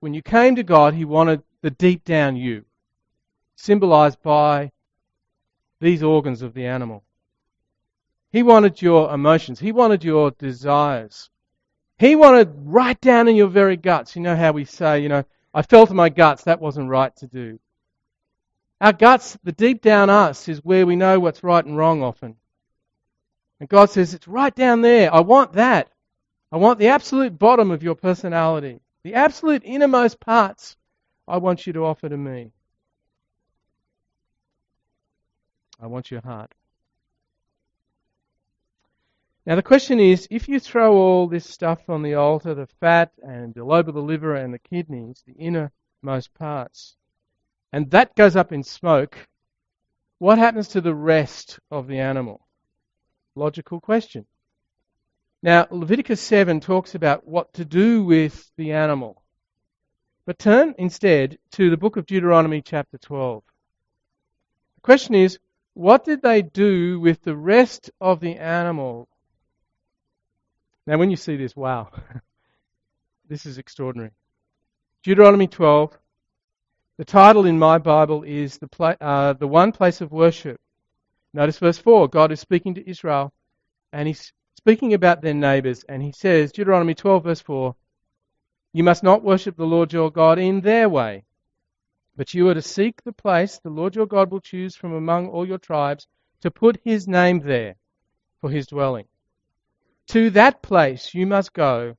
when 0.01 0.13
you 0.13 0.23
came 0.23 0.57
to 0.57 0.65
God, 0.65 0.93
He 0.93 1.05
wanted 1.05 1.41
the 1.63 1.71
deep 1.71 2.03
down 2.03 2.35
you, 2.35 2.65
symbolized 3.55 4.21
by 4.25 4.73
these 5.81 6.03
organs 6.03 6.43
of 6.43 6.53
the 6.53 6.67
animal. 6.67 7.05
He 8.33 8.43
wanted 8.43 8.83
your 8.83 9.15
emotions. 9.15 9.61
He 9.61 9.71
wanted 9.71 10.03
your 10.03 10.33
desires. 10.33 11.31
He 11.97 12.17
wanted 12.17 12.53
right 12.57 13.01
down 13.01 13.29
in 13.29 13.37
your 13.37 13.47
very 13.47 13.77
guts. 13.77 14.17
You 14.17 14.23
know 14.23 14.35
how 14.35 14.51
we 14.51 14.65
say, 14.65 14.99
you 14.99 15.09
know, 15.09 15.23
I 15.55 15.63
felt 15.63 15.91
in 15.91 15.97
my 15.97 16.09
guts 16.09 16.43
that 16.43 16.61
wasn't 16.61 16.89
right 16.89 17.15
to 17.19 17.29
do. 17.29 17.61
Our 18.85 18.93
guts, 18.93 19.39
the 19.43 19.53
deep 19.53 19.81
down 19.81 20.11
us, 20.11 20.47
is 20.47 20.63
where 20.63 20.85
we 20.85 20.95
know 20.95 21.19
what's 21.19 21.43
right 21.43 21.65
and 21.65 21.75
wrong 21.75 22.03
often. 22.03 22.37
And 23.59 23.67
God 23.67 23.89
says, 23.89 24.13
it's 24.13 24.29
right 24.29 24.55
down 24.55 24.83
there. 24.83 25.11
I 25.11 25.21
want 25.21 25.55
that. 25.55 25.89
I 26.53 26.59
want 26.59 26.79
the 26.79 26.89
absolute 26.89 27.39
bottom 27.39 27.71
of 27.71 27.83
your 27.83 27.95
personality, 27.95 28.81
the 29.03 29.15
absolute 29.15 29.63
innermost 29.65 30.21
parts. 30.21 30.77
I 31.27 31.39
want 31.39 31.67
you 31.67 31.73
to 31.73 31.87
offer 31.87 32.11
to 32.11 32.17
me. 32.19 32.53
I 35.81 35.87
want 35.87 36.11
your 36.11 36.21
heart. 36.21 36.53
Now 39.47 39.57
the 39.57 39.63
question 39.63 39.99
is, 39.99 40.29
if 40.31 40.47
you 40.47 40.61
throw 40.61 40.93
all 40.93 41.27
this 41.27 41.49
stuff 41.49 41.89
on 41.89 42.03
the 42.03 42.17
altar, 42.17 42.55
the 42.55 42.67
fat 42.67 43.13
and 43.23 43.55
the 43.55 43.65
lobe 43.65 43.89
of 43.89 43.95
the 43.95 44.03
liver 44.03 44.35
and 44.35 44.53
the 44.53 44.59
kidneys, 44.59 45.25
the 45.27 45.33
innermost 45.43 46.35
parts, 46.35 46.97
and 47.75 47.91
that 47.91 48.15
goes 48.15 48.37
up 48.37 48.53
in 48.53 48.63
smoke, 48.63 49.19
what 50.19 50.39
happens 50.39 50.69
to 50.69 50.81
the 50.81 50.95
rest 50.95 51.59
of 51.73 51.89
the 51.89 51.99
animal? 51.99 52.47
Logical 53.35 53.81
question. 53.81 54.27
Now, 55.43 55.67
Leviticus 55.73 56.21
7 56.21 56.61
talks 56.61 56.95
about 56.95 57.27
what 57.27 57.53
to 57.55 57.65
do 57.65 58.05
with 58.05 58.49
the 58.57 58.71
animal. 58.75 59.25
But 60.25 60.39
turn 60.39 60.77
instead 60.79 61.39
to 61.55 61.69
the 61.69 61.77
book 61.77 61.97
of 61.97 62.07
Deuteronomy, 62.07 62.63
chapter 62.63 62.97
12. 62.97 63.43
The 64.77 64.81
question 64.83 65.17
is, 65.17 65.41
what 65.73 66.05
did 66.05 66.23
they 66.23 66.43
do 66.43 67.01
with 67.01 67.25
the 67.25 67.37
rest 67.37 67.91
of 68.01 68.21
the 68.21 68.37
animal? 68.37 69.09
Now, 70.87 70.97
when 70.99 71.11
you 71.11 71.17
see 71.17 71.37
this, 71.37 71.57
wow, 71.57 71.91
this 73.29 73.47
is 73.47 73.59
extraordinary. 73.59 74.13
Deuteronomy 75.03 75.49
12. 75.49 75.99
The 76.97 77.05
title 77.05 77.45
in 77.45 77.59
my 77.59 77.79
Bible 77.79 78.23
is 78.23 78.59
the, 78.59 78.69
pla- 78.69 78.95
uh, 79.01 79.33
the 79.33 79.49
One 79.49 79.73
Place 79.73 80.01
of 80.01 80.13
Worship. 80.13 80.61
Notice 81.33 81.59
verse 81.59 81.79
4. 81.79 82.07
God 82.07 82.31
is 82.31 82.39
speaking 82.39 82.77
to 82.77 82.89
Israel, 82.89 83.33
and 83.93 84.07
he's 84.07 84.33
speaking 84.57 84.95
about 84.95 85.21
their 85.21 85.35
neighbors, 85.35 85.83
and 85.89 86.01
he 86.01 86.13
says, 86.13 86.53
Deuteronomy 86.53 86.95
12, 86.95 87.25
verse 87.25 87.41
4, 87.41 87.75
You 88.73 88.85
must 88.85 89.03
not 89.03 89.25
worship 89.25 89.57
the 89.57 89.67
Lord 89.67 89.93
your 89.93 90.09
God 90.13 90.39
in 90.39 90.61
their 90.61 90.89
way, 90.89 91.25
but 92.17 92.33
you 92.33 92.49
are 92.49 92.55
to 92.55 92.63
seek 92.63 93.03
the 93.03 93.13
place 93.13 93.59
the 93.59 93.71
Lord 93.71 93.97
your 93.97 94.07
God 94.07 94.31
will 94.31 94.41
choose 94.41 94.77
from 94.77 94.93
among 94.93 95.27
all 95.27 95.45
your 95.45 95.59
tribes 95.59 96.07
to 96.43 96.51
put 96.53 96.81
his 96.85 97.09
name 97.09 97.41
there 97.41 97.75
for 98.41 98.51
his 98.51 98.69
dwelling. 98.69 99.07
To 100.09 100.31
that 100.31 100.63
place 100.63 101.13
you 101.13 101.27
must 101.27 101.55
go. 101.55 101.97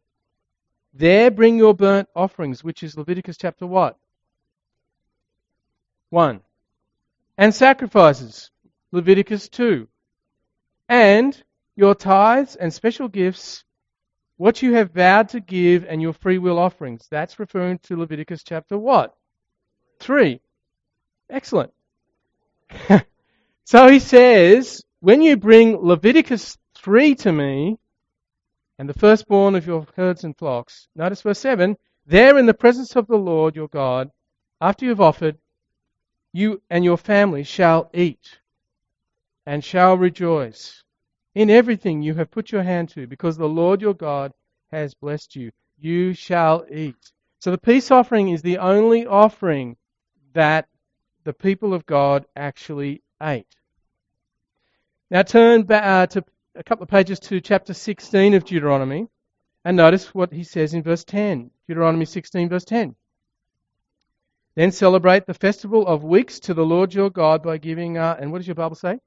There 0.94 1.30
bring 1.32 1.58
your 1.58 1.74
burnt 1.74 2.08
offerings, 2.16 2.64
which 2.64 2.82
is 2.82 2.96
Leviticus 2.96 3.36
chapter 3.36 3.68
what? 3.68 3.98
1. 6.15 6.39
And 7.38 7.53
sacrifices, 7.53 8.50
Leviticus 8.93 9.50
2. 9.50 9.86
And 10.88 11.43
your 11.75 11.93
tithes 11.93 12.55
and 12.55 12.74
special 12.74 13.10
gifts, 13.10 13.65
what 14.38 14.62
you 14.62 14.75
have 14.75 14.91
vowed 14.91 15.27
to 15.29 15.41
give, 15.41 15.84
and 15.84 16.01
your 16.01 16.13
free 16.13 16.38
will 16.38 16.57
offerings. 16.57 17.05
That's 17.12 17.38
referring 17.38 17.79
to 17.79 17.98
Leviticus 17.98 18.43
chapter 18.43 18.77
what? 18.77 19.13
3. 20.00 20.39
Excellent. 21.29 21.74
so 23.65 23.89
he 23.89 24.00
says, 24.00 24.86
when 25.01 25.22
you 25.22 25.36
bring 25.36 25.75
Leviticus 25.75 26.57
3 26.75 27.15
to 27.15 27.31
me, 27.34 27.77
and 28.79 28.88
the 28.88 28.93
firstborn 28.93 29.55
of 29.55 29.67
your 29.67 29.86
herds 29.98 30.24
and 30.24 30.38
flocks. 30.38 30.88
Notice 30.95 31.24
verse 31.24 31.39
7 31.39 31.75
There 32.05 32.38
in 32.38 32.45
the 32.45 32.53
presence 32.53 32.95
of 32.95 33.07
the 33.07 33.17
Lord 33.17 33.57
your 33.57 33.67
God, 33.67 34.12
after 34.62 34.86
you 34.86 34.91
have 34.91 35.01
offered, 35.01 35.38
you 36.36 36.62
and 36.70 36.84
your 36.84 36.98
family 36.98 37.44
shall 37.44 37.89
eat 37.94 38.39
and 39.46 39.63
shall 39.63 39.98
rejoice 39.98 40.84
in 41.34 41.50
everything 41.50 42.01
you 42.01 42.13
have 42.13 42.30
put 42.30 42.51
your 42.51 42.63
hand 42.63 42.89
to, 42.89 43.08
because 43.08 43.38
the 43.38 43.48
Lord 43.48 43.82
your 43.82 43.94
God 43.94 44.34
has 44.72 44.94
blessed 44.94 45.36
you. 45.38 45.51
You 45.80 46.13
shall 46.13 46.65
eat. 46.70 47.12
So 47.39 47.51
the 47.51 47.58
peace 47.58 47.89
offering 47.89 48.30
is 48.30 48.42
the 48.42 48.58
only 48.58 49.06
offering 49.06 49.77
that 50.34 50.68
the 51.24 51.34
people 51.34 51.74
of 51.74 51.86
God 51.86 52.25
actually 52.36 53.01
ate. 53.22 53.48
Now 55.10 55.22
turn 55.22 55.63
back 55.63 55.84
uh, 55.86 56.08
to 56.08 56.25
a 56.56 56.63
couple 56.63 56.84
of 56.84 56.89
pages 56.89 57.20
to 57.22 57.39
chapter 57.39 57.74
16 57.74 58.34
of 58.34 58.44
Deuteronomy 58.44 59.08
and 59.63 59.77
notice 59.77 60.13
what 60.13 60.34
he 60.34 60.44
says 60.44 60.74
in 60.74 60.84
verse 60.84 61.06
10. 61.06 61.51
Deuteronomy 61.68 62.06
16, 62.06 62.50
verse 62.50 62.65
10. 62.65 62.96
Then 64.55 64.71
celebrate 64.71 65.25
the 65.25 65.33
festival 65.33 65.85
of 65.85 66.03
weeks 66.03 66.39
to 66.41 66.53
the 66.53 66.65
Lord 66.65 66.93
your 66.93 67.09
God 67.09 67.43
by 67.43 67.57
giving, 67.57 67.97
uh, 67.97 68.17
and 68.19 68.31
what 68.31 68.39
does 68.39 68.47
your 68.47 68.55
Bible 68.55 68.75
say? 68.75 69.00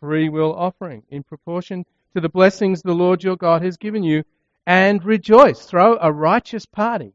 Free 0.00 0.28
will 0.28 0.54
offering 0.54 1.02
in 1.10 1.22
proportion 1.22 1.84
to 2.14 2.20
the 2.20 2.28
blessings 2.28 2.80
the 2.80 2.94
Lord 2.94 3.22
your 3.22 3.36
God 3.36 3.62
has 3.62 3.76
given 3.76 4.02
you, 4.02 4.24
and 4.66 5.04
rejoice. 5.04 5.64
Throw 5.66 5.98
a 6.00 6.12
righteous 6.12 6.66
party. 6.66 7.12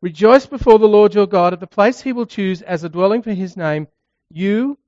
Rejoice 0.00 0.46
before 0.46 0.78
the 0.78 0.88
Lord 0.88 1.14
your 1.14 1.26
God 1.26 1.52
at 1.52 1.60
the 1.60 1.66
place 1.66 2.00
he 2.00 2.12
will 2.12 2.26
choose 2.26 2.62
as 2.62 2.84
a 2.84 2.88
dwelling 2.88 3.22
for 3.22 3.32
his 3.32 3.56
name, 3.56 3.88
you 4.30 4.78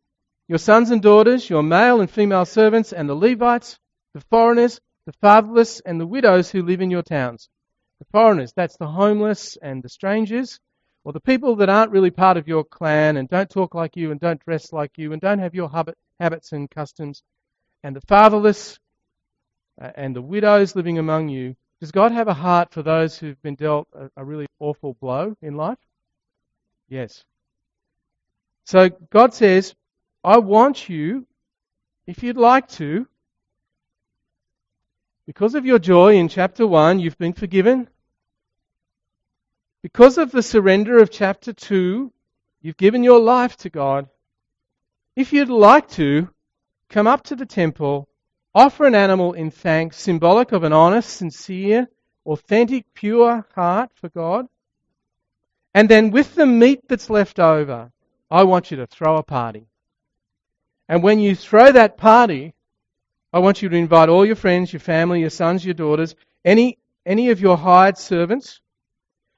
your 0.49 0.59
sons 0.59 0.91
and 0.91 1.01
daughters, 1.01 1.49
your 1.49 1.63
male 1.63 2.01
and 2.01 2.11
female 2.11 2.45
servants, 2.45 2.93
and 2.93 3.09
the 3.09 3.15
Levites, 3.15 3.79
the 4.13 4.21
foreigners, 4.21 4.81
the 5.07 5.13
fatherless, 5.13 5.81
and 5.81 6.01
the 6.01 6.07
widows 6.07 6.51
who 6.51 6.63
live 6.63 6.81
in 6.81 6.91
your 6.91 7.03
towns. 7.03 7.49
The 8.03 8.19
foreigners, 8.19 8.53
that's 8.53 8.77
the 8.79 8.89
homeless 8.89 9.57
and 9.63 9.81
the 9.81 9.89
strangers, 9.89 10.59
or 11.05 11.13
the 11.13 11.21
people 11.21 11.55
that 11.57 11.69
aren't 11.69 11.93
really 11.93 12.11
part 12.11 12.37
of 12.37 12.49
your 12.49 12.65
clan 12.65 13.17
and 13.17 13.29
don't 13.29 13.49
talk 13.49 13.77
like 13.77 13.95
you 13.95 14.11
and 14.11 14.19
don't 14.19 14.45
dress 14.45 14.73
like 14.73 14.99
you 14.99 15.13
and 15.13 15.23
don't 15.23 15.39
have 15.39 15.55
your 15.55 15.71
habit, 15.71 15.97
habits 16.19 16.51
and 16.51 16.69
customs. 16.69 17.23
And 17.85 17.95
the 17.95 18.01
fatherless 18.01 18.81
uh, 19.81 19.93
and 19.95 20.17
the 20.17 20.21
widows 20.21 20.75
living 20.75 20.99
among 20.99 21.29
you. 21.29 21.55
Does 21.79 21.93
God 21.93 22.11
have 22.11 22.27
a 22.27 22.35
heart 22.35 22.73
for 22.73 22.83
those 22.83 23.17
who've 23.17 23.41
been 23.41 23.55
dealt 23.55 23.87
a, 23.93 24.11
a 24.17 24.25
really 24.25 24.47
awful 24.59 24.95
blow 24.95 25.37
in 25.41 25.55
life? 25.55 25.79
Yes. 26.89 27.23
So 28.65 28.89
God 29.11 29.33
says, 29.33 29.77
I 30.25 30.39
want 30.39 30.89
you, 30.89 31.25
if 32.09 32.25
you'd 32.25 32.37
like 32.37 32.67
to, 32.71 33.07
because 35.25 35.55
of 35.55 35.65
your 35.65 35.79
joy 35.79 36.17
in 36.17 36.29
chapter 36.29 36.67
1, 36.67 36.99
you've 36.99 37.17
been 37.17 37.33
forgiven. 37.33 37.89
Because 39.83 40.17
of 40.17 40.31
the 40.31 40.43
surrender 40.43 40.99
of 40.99 41.11
chapter 41.11 41.53
2, 41.53 42.13
you've 42.61 42.77
given 42.77 43.03
your 43.03 43.19
life 43.19 43.57
to 43.59 43.71
God. 43.71 44.09
If 45.17 45.33
you'd 45.33 45.49
like 45.49 45.89
to, 45.91 46.29
come 46.89 47.09
up 47.09 47.25
to 47.25 47.37
the 47.37 47.47
temple, 47.47 48.09
offer 48.55 48.87
an 48.87 48.95
animal 48.95 49.33
in 49.33 49.51
thanks, 49.51 49.97
symbolic 49.97 50.53
of 50.53 50.63
an 50.63 50.73
honest, 50.73 51.11
sincere, 51.11 51.89
authentic, 52.25 52.95
pure 52.95 53.45
heart 53.57 53.91
for 53.95 54.09
God. 54.09 54.47
And 55.75 55.89
then 55.89 56.11
with 56.11 56.37
the 56.37 56.47
meat 56.47 56.87
that's 56.89 57.11
left 57.11 57.41
over, 57.41 57.91
I 58.31 58.45
want 58.45 58.71
you 58.71 58.77
to 58.77 58.87
throw 58.87 59.17
a 59.17 59.23
party. 59.25 59.67
And 60.89 61.03
when 61.03 61.19
you 61.19 61.35
throw 61.35 61.73
that 61.73 61.97
party, 61.97 62.55
I 63.33 63.41
want 63.41 63.63
you 63.63 63.69
to 63.69 63.77
invite 63.77 64.09
all 64.09 64.25
your 64.25 64.37
friends, 64.37 64.73
your 64.73 64.81
family, 64.81 65.21
your 65.21 65.31
sons, 65.31 65.65
your 65.65 65.75
daughters, 65.75 66.15
any, 66.45 66.79
any 67.05 67.31
of 67.31 67.41
your 67.41 67.57
hired 67.57 67.99
servants. 67.99 68.61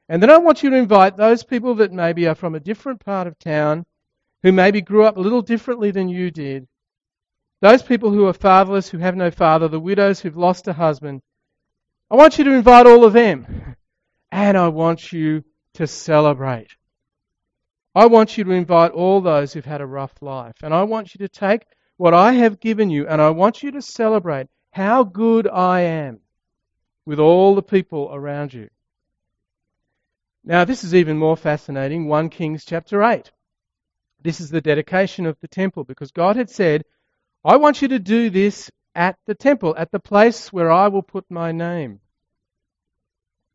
And 0.08 0.22
then 0.22 0.30
I 0.30 0.38
want 0.38 0.62
you 0.62 0.70
to 0.70 0.76
invite 0.76 1.16
those 1.16 1.44
people 1.44 1.76
that 1.76 1.92
maybe 1.92 2.26
are 2.26 2.34
from 2.34 2.54
a 2.54 2.60
different 2.60 3.04
part 3.04 3.26
of 3.26 3.38
town, 3.38 3.86
who 4.42 4.52
maybe 4.52 4.82
grew 4.82 5.04
up 5.04 5.16
a 5.16 5.20
little 5.20 5.42
differently 5.42 5.90
than 5.90 6.08
you 6.08 6.30
did. 6.30 6.68
Those 7.60 7.82
people 7.82 8.10
who 8.10 8.26
are 8.26 8.34
fatherless, 8.34 8.90
who 8.90 8.98
have 8.98 9.16
no 9.16 9.30
father, 9.30 9.68
the 9.68 9.80
widows 9.80 10.20
who've 10.20 10.36
lost 10.36 10.68
a 10.68 10.74
husband. 10.74 11.22
I 12.10 12.16
want 12.16 12.36
you 12.36 12.44
to 12.44 12.52
invite 12.52 12.86
all 12.86 13.04
of 13.04 13.12
them. 13.12 13.46
And 14.32 14.58
I 14.58 14.66
want 14.66 15.12
you 15.12 15.44
to 15.74 15.86
celebrate. 15.86 16.74
I 17.94 18.06
want 18.06 18.36
you 18.36 18.42
to 18.42 18.50
invite 18.50 18.90
all 18.90 19.20
those 19.20 19.52
who've 19.52 19.64
had 19.64 19.80
a 19.80 19.86
rough 19.86 20.20
life. 20.20 20.56
And 20.60 20.74
I 20.74 20.82
want 20.82 21.14
you 21.14 21.20
to 21.20 21.28
take 21.28 21.64
what 21.98 22.14
I 22.14 22.32
have 22.32 22.58
given 22.58 22.90
you 22.90 23.06
and 23.06 23.22
I 23.22 23.30
want 23.30 23.62
you 23.62 23.70
to 23.70 23.80
celebrate 23.80 24.48
how 24.72 25.04
good 25.04 25.46
I 25.46 25.82
am. 25.82 26.18
with 27.06 27.20
all 27.20 27.54
the 27.54 27.62
people 27.62 28.10
around 28.12 28.52
you. 28.52 28.68
Now, 30.46 30.66
this 30.66 30.84
is 30.84 30.94
even 30.94 31.16
more 31.16 31.38
fascinating. 31.38 32.06
1 32.06 32.28
Kings 32.28 32.66
chapter 32.66 33.02
8. 33.02 33.32
This 34.20 34.40
is 34.40 34.50
the 34.50 34.60
dedication 34.60 35.24
of 35.24 35.40
the 35.40 35.48
temple 35.48 35.84
because 35.84 36.10
God 36.10 36.36
had 36.36 36.50
said, 36.50 36.84
I 37.42 37.56
want 37.56 37.80
you 37.80 37.88
to 37.88 37.98
do 37.98 38.28
this 38.28 38.70
at 38.94 39.16
the 39.24 39.34
temple, 39.34 39.74
at 39.78 39.90
the 39.90 39.98
place 39.98 40.52
where 40.52 40.70
I 40.70 40.88
will 40.88 41.02
put 41.02 41.24
my 41.30 41.50
name. 41.50 42.00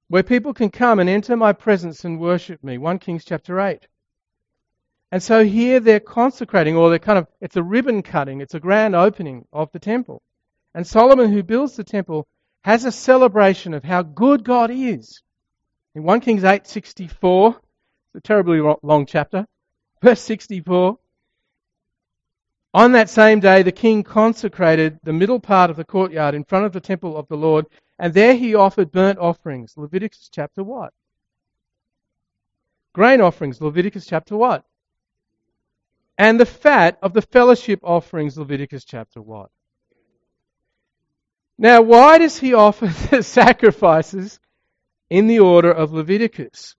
Where 0.08 0.24
people 0.24 0.52
can 0.52 0.72
come 0.72 1.00
and 1.00 1.08
enter 1.08 1.38
my 1.38 1.54
presence 1.54 2.06
and 2.06 2.20
worship 2.20 2.64
me. 2.64 2.80
1 2.80 2.98
Kings 2.98 3.24
chapter 3.24 3.60
8. 3.60 3.88
And 5.12 5.22
so 5.22 5.44
here 5.44 5.80
they're 5.80 6.00
consecrating, 6.00 6.76
or 6.76 6.90
they're 6.90 6.98
kind 6.98 7.20
of, 7.20 7.28
it's 7.40 7.56
a 7.56 7.64
ribbon 7.64 8.02
cutting, 8.02 8.42
it's 8.42 8.56
a 8.56 8.60
grand 8.60 8.96
opening 8.96 9.46
of 9.54 9.72
the 9.72 9.80
temple. 9.80 10.24
And 10.74 10.88
Solomon, 10.88 11.32
who 11.32 11.44
builds 11.44 11.76
the 11.76 11.84
temple, 11.84 12.28
has 12.64 12.84
a 12.84 12.92
celebration 12.92 13.76
of 13.76 13.84
how 13.84 14.02
good 14.02 14.44
God 14.44 14.72
is. 14.72 15.22
In 16.00 16.06
1 16.06 16.22
Kings 16.22 16.44
8:64, 16.44 17.58
it's 17.58 18.16
a 18.16 18.22
terribly 18.22 18.62
long 18.84 19.06
chapter, 19.06 19.46
verse 20.02 20.22
64. 20.22 20.98
On 22.74 22.94
that 22.94 23.10
same 23.10 23.42
day, 23.42 23.64
the 23.64 23.74
king 23.74 24.04
consecrated 24.04 24.98
the 25.04 25.12
middle 25.12 25.42
part 25.42 25.70
of 25.70 25.76
the 25.76 25.84
courtyard 25.84 26.36
in 26.36 26.46
front 26.46 26.64
of 26.64 26.72
the 26.72 26.80
temple 26.80 27.18
of 27.18 27.28
the 27.28 27.36
Lord, 27.36 27.66
and 27.98 28.14
there 28.14 28.34
he 28.34 28.56
offered 28.56 28.94
burnt 28.94 29.20
offerings. 29.20 29.74
Leviticus 29.76 30.30
chapter 30.32 30.64
what? 30.64 30.94
Grain 32.94 33.20
offerings. 33.20 33.60
Leviticus 33.60 34.06
chapter 34.06 34.38
what? 34.38 34.64
And 36.18 36.40
the 36.40 36.46
fat 36.46 36.98
of 37.02 37.12
the 37.12 37.24
fellowship 37.24 37.82
offerings. 37.84 38.38
Leviticus 38.38 38.86
chapter 38.86 39.22
what? 39.22 39.52
Now, 41.58 41.82
why 41.82 42.20
does 42.20 42.40
he 42.40 42.54
offer 42.54 42.88
the 43.12 43.22
sacrifices 43.22 44.40
in 45.10 45.28
the 45.28 45.40
order 45.40 45.72
of 45.72 45.92
Leviticus? 45.92 46.76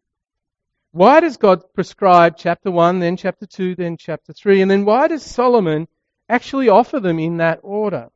Why 0.93 1.21
does 1.21 1.37
God 1.37 1.63
prescribe 1.73 2.37
chapter 2.37 2.71
1, 2.71 2.99
then 2.99 3.17
chapter 3.17 3.47
2, 3.47 3.77
then 3.77 3.97
chapter 3.97 4.33
3? 4.33 4.63
And 4.63 4.71
then 4.71 4.85
why 4.85 5.09
does 5.09 5.23
Solomon 5.23 5.87
actually 6.29 6.69
offer 6.69 6.99
them 6.99 7.19
in 7.19 7.37
that 7.37 7.61
order? 7.63 8.09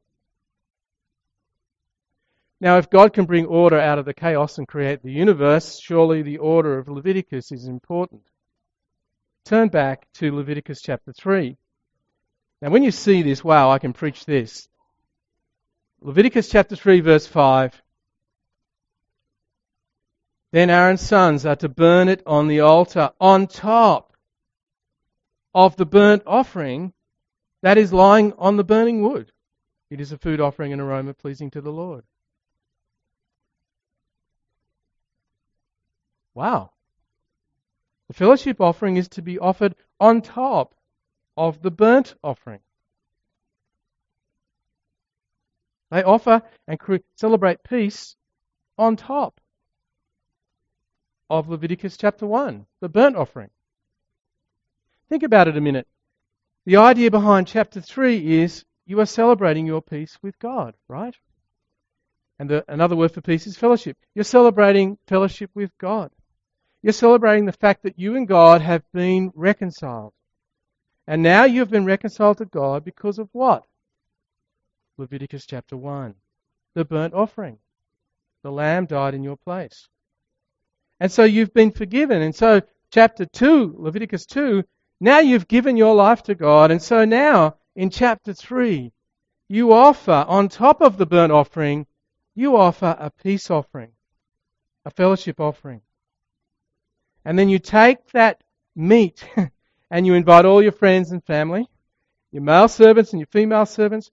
Now, 2.61 2.79
if 2.79 2.91
God 2.91 3.13
can 3.13 3.27
bring 3.27 3.47
order 3.47 3.79
out 3.79 3.99
of 3.99 4.07
the 4.07 4.15
chaos 4.15 4.59
and 4.59 4.67
create 4.67 5.03
the 5.03 5.13
universe, 5.13 5.79
surely 5.79 6.23
the 6.23 6.39
order 6.39 6.79
of 6.79 6.89
Leviticus 6.89 7.53
is 7.53 7.67
important. 7.67 8.23
Turn 9.45 9.69
back 9.69 10.07
to 10.15 10.35
Leviticus 10.35 10.81
chapter 10.81 11.13
3. 11.13 11.57
Now, 12.63 12.71
when 12.71 12.83
you 12.83 12.91
see 12.91 13.23
this, 13.23 13.45
wow, 13.45 13.71
I 13.71 13.79
can 13.79 13.93
preach 13.93 14.25
this. 14.25 14.69
Leviticus 16.01 16.49
chapter 16.49 16.75
3, 16.75 17.01
verse 17.01 17.27
5. 17.27 17.83
Then 20.55 20.71
Aaron's 20.71 21.01
sons 21.01 21.45
are 21.45 21.57
to 21.57 21.69
burn 21.69 22.07
it 22.07 22.23
on 22.25 22.47
the 22.47 22.61
altar 22.61 23.11
on 23.21 23.49
top 23.49 24.17
of 25.53 25.75
the 25.75 25.85
burnt 25.85 26.23
offering 26.27 26.93
that 27.63 27.77
is 27.77 27.93
lying 27.93 28.33
on 28.35 28.57
the 28.57 28.63
burning 28.63 29.03
wood. 29.03 29.33
It 29.91 30.01
is 30.01 30.13
a 30.13 30.17
food 30.17 30.41
offering 30.41 30.73
and 30.73 30.81
aroma 30.81 31.13
pleasing 31.13 31.51
to 31.51 31.61
the 31.61 31.73
Lord. 31.73 32.05
Wow. 36.35 36.71
The 38.07 38.15
fellowship 38.15 38.61
offering 38.61 38.97
is 38.97 39.09
to 39.09 39.23
be 39.23 39.41
offered 39.41 39.75
on 39.99 40.23
top 40.23 40.77
of 41.37 41.63
the 41.63 41.73
burnt 41.73 42.15
offering. 42.23 42.61
They 45.91 46.05
offer 46.05 46.43
and 46.69 46.79
celebrate 47.17 47.65
peace 47.65 48.15
on 48.79 48.95
top 48.95 49.41
of 51.39 51.49
Leviticus 51.49 51.97
chapter 51.97 52.27
1, 52.27 52.65
the 52.81 52.89
burnt 52.89 53.17
offering. 53.17 53.51
Think 55.09 55.25
about 55.25 55.49
it 55.49 55.57
a 55.57 55.61
minute. 55.61 55.89
The 56.65 56.77
idea 56.77 57.11
behind 57.11 57.49
chapter 57.49 57.81
3 57.81 58.41
is 58.41 58.65
you 58.87 59.01
are 59.01 59.07
celebrating 59.07 59.67
your 59.67 59.83
peace 59.83 60.17
with 60.23 60.39
God, 60.39 60.75
right? 60.87 61.15
And 62.39 62.49
the, 62.49 62.65
another 62.69 62.95
word 62.95 63.13
for 63.13 63.21
peace 63.21 63.47
is 63.47 63.57
fellowship. 63.57 63.97
You're 64.15 64.25
celebrating 64.25 64.97
fellowship 65.09 65.51
with 65.55 65.77
God. 65.79 66.11
You're 66.83 66.93
celebrating 66.93 67.47
the 67.47 67.53
fact 67.53 67.83
that 67.83 67.99
you 67.99 68.17
and 68.17 68.29
God 68.29 68.61
have 68.61 68.83
been 68.93 69.33
reconciled. 69.35 70.13
And 71.07 71.23
now 71.23 71.45
you've 71.45 71.71
been 71.71 71.85
reconciled 71.85 72.39
to 72.39 72.45
God 72.45 72.85
because 72.85 73.19
of 73.19 73.29
what? 73.33 73.65
Leviticus 74.99 75.47
chapter 75.47 75.77
1. 75.77 76.15
The 76.75 76.85
burnt 76.85 77.15
offering. 77.15 77.59
The 78.43 78.53
lamb 78.53 78.87
died 78.87 79.15
in 79.15 79.25
your 79.25 79.37
place. 79.37 79.89
And 81.05 81.13
so 81.13 81.25
you've 81.25 81.53
been 81.53 81.71
forgiven. 81.71 82.23
And 82.23 82.35
so, 82.35 82.63
chapter 82.91 83.27
2, 83.27 83.75
Leviticus 83.77 84.25
2, 84.25 84.65
now 85.01 85.19
you've 85.19 85.47
given 85.47 85.77
your 85.77 85.95
life 85.95 86.23
to 86.23 86.35
God. 86.35 86.71
And 86.71 86.81
so 86.81 87.05
now, 87.05 87.57
in 87.77 87.91
chapter 87.91 88.33
3, 88.33 88.91
you 89.47 89.75
offer, 89.75 90.25
on 90.27 90.49
top 90.49 90.81
of 90.81 90.97
the 90.97 91.05
burnt 91.05 91.31
offering, 91.31 91.87
you 92.35 92.57
offer 92.57 92.97
a 92.99 93.11
peace 93.11 93.51
offering, 93.51 93.91
a 94.87 94.91
fellowship 94.91 95.41
offering. 95.41 95.83
And 97.23 97.39
then 97.39 97.51
you 97.51 97.59
take 97.59 97.99
that 98.13 98.43
meat 98.75 99.29
and 99.91 100.07
you 100.07 100.15
invite 100.15 100.47
all 100.47 100.63
your 100.63 100.73
friends 100.73 101.13
and 101.13 101.23
family, 101.23 101.69
your 102.33 102.43
male 102.43 102.69
servants 102.69 103.13
and 103.13 103.21
your 103.21 103.27
female 103.27 103.67
servants, 103.67 104.11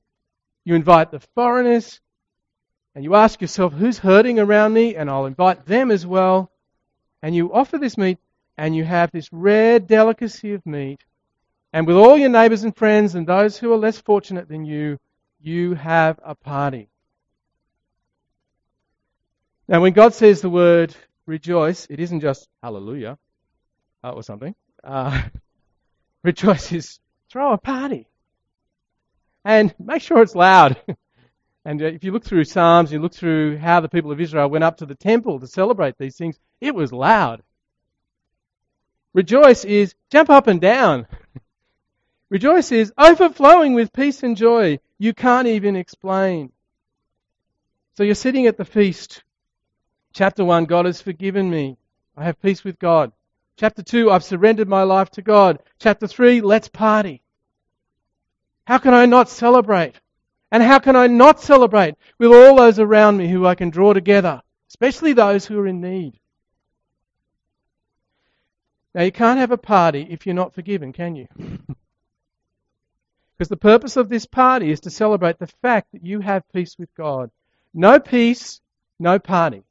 you 0.65 0.75
invite 0.75 1.09
the 1.09 1.21
foreigners 1.35 2.01
and 2.95 3.05
you 3.05 3.15
ask 3.15 3.39
yourself, 3.39 3.71
who's 3.71 3.99
hurting 3.99 4.39
around 4.39 4.73
me? 4.73 4.97
And 4.97 5.09
I'll 5.09 5.25
invite 5.25 5.65
them 5.65 5.89
as 5.89 6.05
well. 6.05 6.50
And 7.21 7.35
you 7.35 7.53
offer 7.53 7.77
this 7.77 7.97
meat 7.97 8.17
and 8.57 8.75
you 8.75 8.83
have 8.83 9.11
this 9.11 9.31
rare 9.31 9.79
delicacy 9.79 10.53
of 10.53 10.65
meat. 10.65 11.03
And 11.73 11.87
with 11.87 11.95
all 11.95 12.17
your 12.17 12.29
neighbors 12.29 12.63
and 12.63 12.75
friends 12.75 13.15
and 13.15 13.25
those 13.25 13.57
who 13.57 13.71
are 13.71 13.77
less 13.77 13.99
fortunate 13.99 14.47
than 14.47 14.65
you, 14.65 14.97
you 15.39 15.73
have 15.75 16.19
a 16.23 16.35
party. 16.35 16.89
Now, 19.67 19.81
when 19.81 19.93
God 19.93 20.13
says 20.13 20.41
the 20.41 20.49
word 20.49 20.95
rejoice, 21.25 21.87
it 21.89 21.99
isn't 21.99 22.19
just 22.19 22.49
hallelujah 22.61 23.17
uh, 24.03 24.11
or 24.11 24.23
something. 24.23 24.53
Uh, 24.83 25.21
rejoice 26.23 26.71
is 26.71 26.99
throw 27.29 27.53
a 27.53 27.57
party 27.57 28.07
and 29.45 29.73
make 29.79 30.01
sure 30.01 30.21
it's 30.21 30.35
loud. 30.35 30.77
and 31.65 31.81
uh, 31.81 31.85
if 31.85 32.03
you 32.03 32.11
look 32.11 32.23
through 32.23 32.45
Psalms, 32.45 32.91
you 32.91 32.99
look 32.99 33.13
through 33.13 33.57
how 33.57 33.79
the 33.79 33.89
people 33.89 34.11
of 34.11 34.21
Israel 34.21 34.49
went 34.49 34.63
up 34.63 34.77
to 34.77 34.85
the 34.85 34.95
temple 34.95 35.39
to 35.39 35.47
celebrate 35.47 35.97
these 35.97 36.17
things, 36.17 36.39
it 36.59 36.73
was 36.73 36.91
loud. 36.91 37.43
Rejoice 39.13 39.65
is 39.65 39.93
jump 40.09 40.29
up 40.29 40.47
and 40.47 40.61
down. 40.61 41.07
Rejoice 42.29 42.71
is 42.71 42.93
overflowing 42.97 43.73
with 43.73 43.91
peace 43.91 44.23
and 44.23 44.37
joy 44.37 44.79
you 45.01 45.15
can't 45.15 45.47
even 45.47 45.75
explain. 45.75 46.51
So 47.97 48.03
you're 48.03 48.13
sitting 48.13 48.45
at 48.45 48.57
the 48.57 48.65
feast. 48.65 49.23
Chapter 50.13 50.45
1, 50.45 50.65
God 50.65 50.85
has 50.85 51.01
forgiven 51.01 51.49
me. 51.49 51.75
I 52.15 52.25
have 52.25 52.39
peace 52.39 52.63
with 52.63 52.77
God. 52.77 53.11
Chapter 53.57 53.81
2, 53.81 54.11
I've 54.11 54.23
surrendered 54.23 54.69
my 54.69 54.83
life 54.83 55.09
to 55.11 55.23
God. 55.23 55.57
Chapter 55.79 56.05
3, 56.05 56.41
let's 56.41 56.67
party. 56.67 57.23
How 58.67 58.77
can 58.77 58.93
I 58.93 59.07
not 59.07 59.27
celebrate? 59.27 59.95
And 60.51 60.61
how 60.61 60.79
can 60.79 60.95
I 60.95 61.07
not 61.07 61.39
celebrate 61.39 61.95
with 62.17 62.31
all 62.31 62.57
those 62.57 62.79
around 62.79 63.17
me 63.17 63.29
who 63.29 63.45
I 63.45 63.55
can 63.55 63.69
draw 63.69 63.93
together, 63.93 64.41
especially 64.69 65.13
those 65.13 65.45
who 65.45 65.57
are 65.59 65.67
in 65.67 65.79
need? 65.79 66.19
Now, 68.93 69.03
you 69.03 69.11
can't 69.11 69.39
have 69.39 69.51
a 69.51 69.57
party 69.57 70.05
if 70.09 70.25
you're 70.25 70.35
not 70.35 70.53
forgiven, 70.53 70.91
can 70.91 71.15
you? 71.15 71.27
because 73.37 73.47
the 73.47 73.55
purpose 73.55 73.95
of 73.95 74.09
this 74.09 74.25
party 74.25 74.69
is 74.71 74.81
to 74.81 74.89
celebrate 74.89 75.39
the 75.39 75.47
fact 75.47 75.93
that 75.93 76.05
you 76.05 76.19
have 76.19 76.43
peace 76.53 76.75
with 76.77 76.93
God. 76.95 77.31
No 77.73 77.99
peace, 77.99 78.59
no 78.99 79.17
party. 79.17 79.63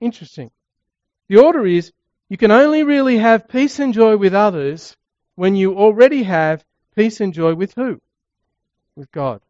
Interesting. 0.00 0.50
The 1.28 1.38
order 1.38 1.64
is 1.64 1.92
you 2.28 2.36
can 2.36 2.50
only 2.50 2.82
really 2.82 3.18
have 3.18 3.48
peace 3.48 3.78
and 3.78 3.94
joy 3.94 4.16
with 4.16 4.34
others 4.34 4.96
when 5.36 5.54
you 5.54 5.76
already 5.76 6.24
have 6.24 6.64
Peace 6.98 7.20
and 7.20 7.32
joy 7.32 7.54
with 7.54 7.74
who? 7.74 8.00
With 8.98 9.12
God. 9.12 9.40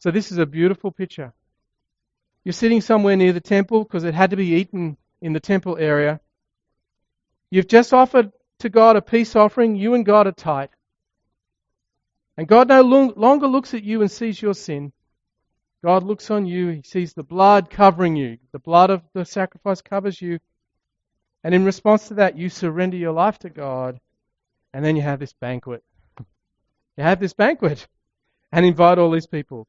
So 0.00 0.10
this 0.10 0.32
is 0.32 0.38
a 0.38 0.44
beautiful 0.44 0.90
picture. 0.90 1.32
You're 2.42 2.52
sitting 2.52 2.80
somewhere 2.80 3.16
near 3.16 3.32
the 3.32 3.40
temple 3.40 3.84
because 3.84 4.02
it 4.02 4.12
had 4.12 4.30
to 4.30 4.36
be 4.36 4.54
eaten 4.54 4.96
in 5.22 5.32
the 5.32 5.38
temple 5.38 5.78
area. 5.78 6.20
You've 7.48 7.68
just 7.68 7.94
offered 7.94 8.32
to 8.58 8.68
God 8.68 8.96
a 8.96 9.02
peace 9.02 9.36
offering. 9.36 9.76
You 9.76 9.94
and 9.94 10.04
God 10.04 10.26
are 10.26 10.32
tight. 10.32 10.70
And 12.36 12.48
God 12.48 12.66
no 12.66 12.82
longer 12.82 13.46
looks 13.46 13.72
at 13.72 13.84
you 13.84 14.00
and 14.02 14.10
sees 14.10 14.42
your 14.42 14.54
sin. 14.54 14.92
God 15.84 16.02
looks 16.02 16.28
on 16.28 16.44
you. 16.44 16.70
He 16.70 16.82
sees 16.82 17.14
the 17.14 17.22
blood 17.22 17.70
covering 17.70 18.16
you. 18.16 18.38
The 18.50 18.58
blood 18.58 18.90
of 18.90 19.02
the 19.14 19.24
sacrifice 19.24 19.80
covers 19.80 20.20
you. 20.20 20.40
And 21.44 21.54
in 21.54 21.64
response 21.64 22.08
to 22.08 22.14
that, 22.14 22.36
you 22.36 22.48
surrender 22.48 22.96
your 22.96 23.12
life 23.12 23.38
to 23.40 23.48
God. 23.48 24.00
And 24.74 24.84
then 24.84 24.96
you 24.96 25.02
have 25.02 25.20
this 25.20 25.34
banquet. 25.34 25.84
You 26.98 27.04
have 27.04 27.20
this 27.20 27.34
banquet 27.34 27.86
and 28.56 28.64
invite 28.64 28.96
all 28.96 29.10
these 29.10 29.26
people. 29.26 29.68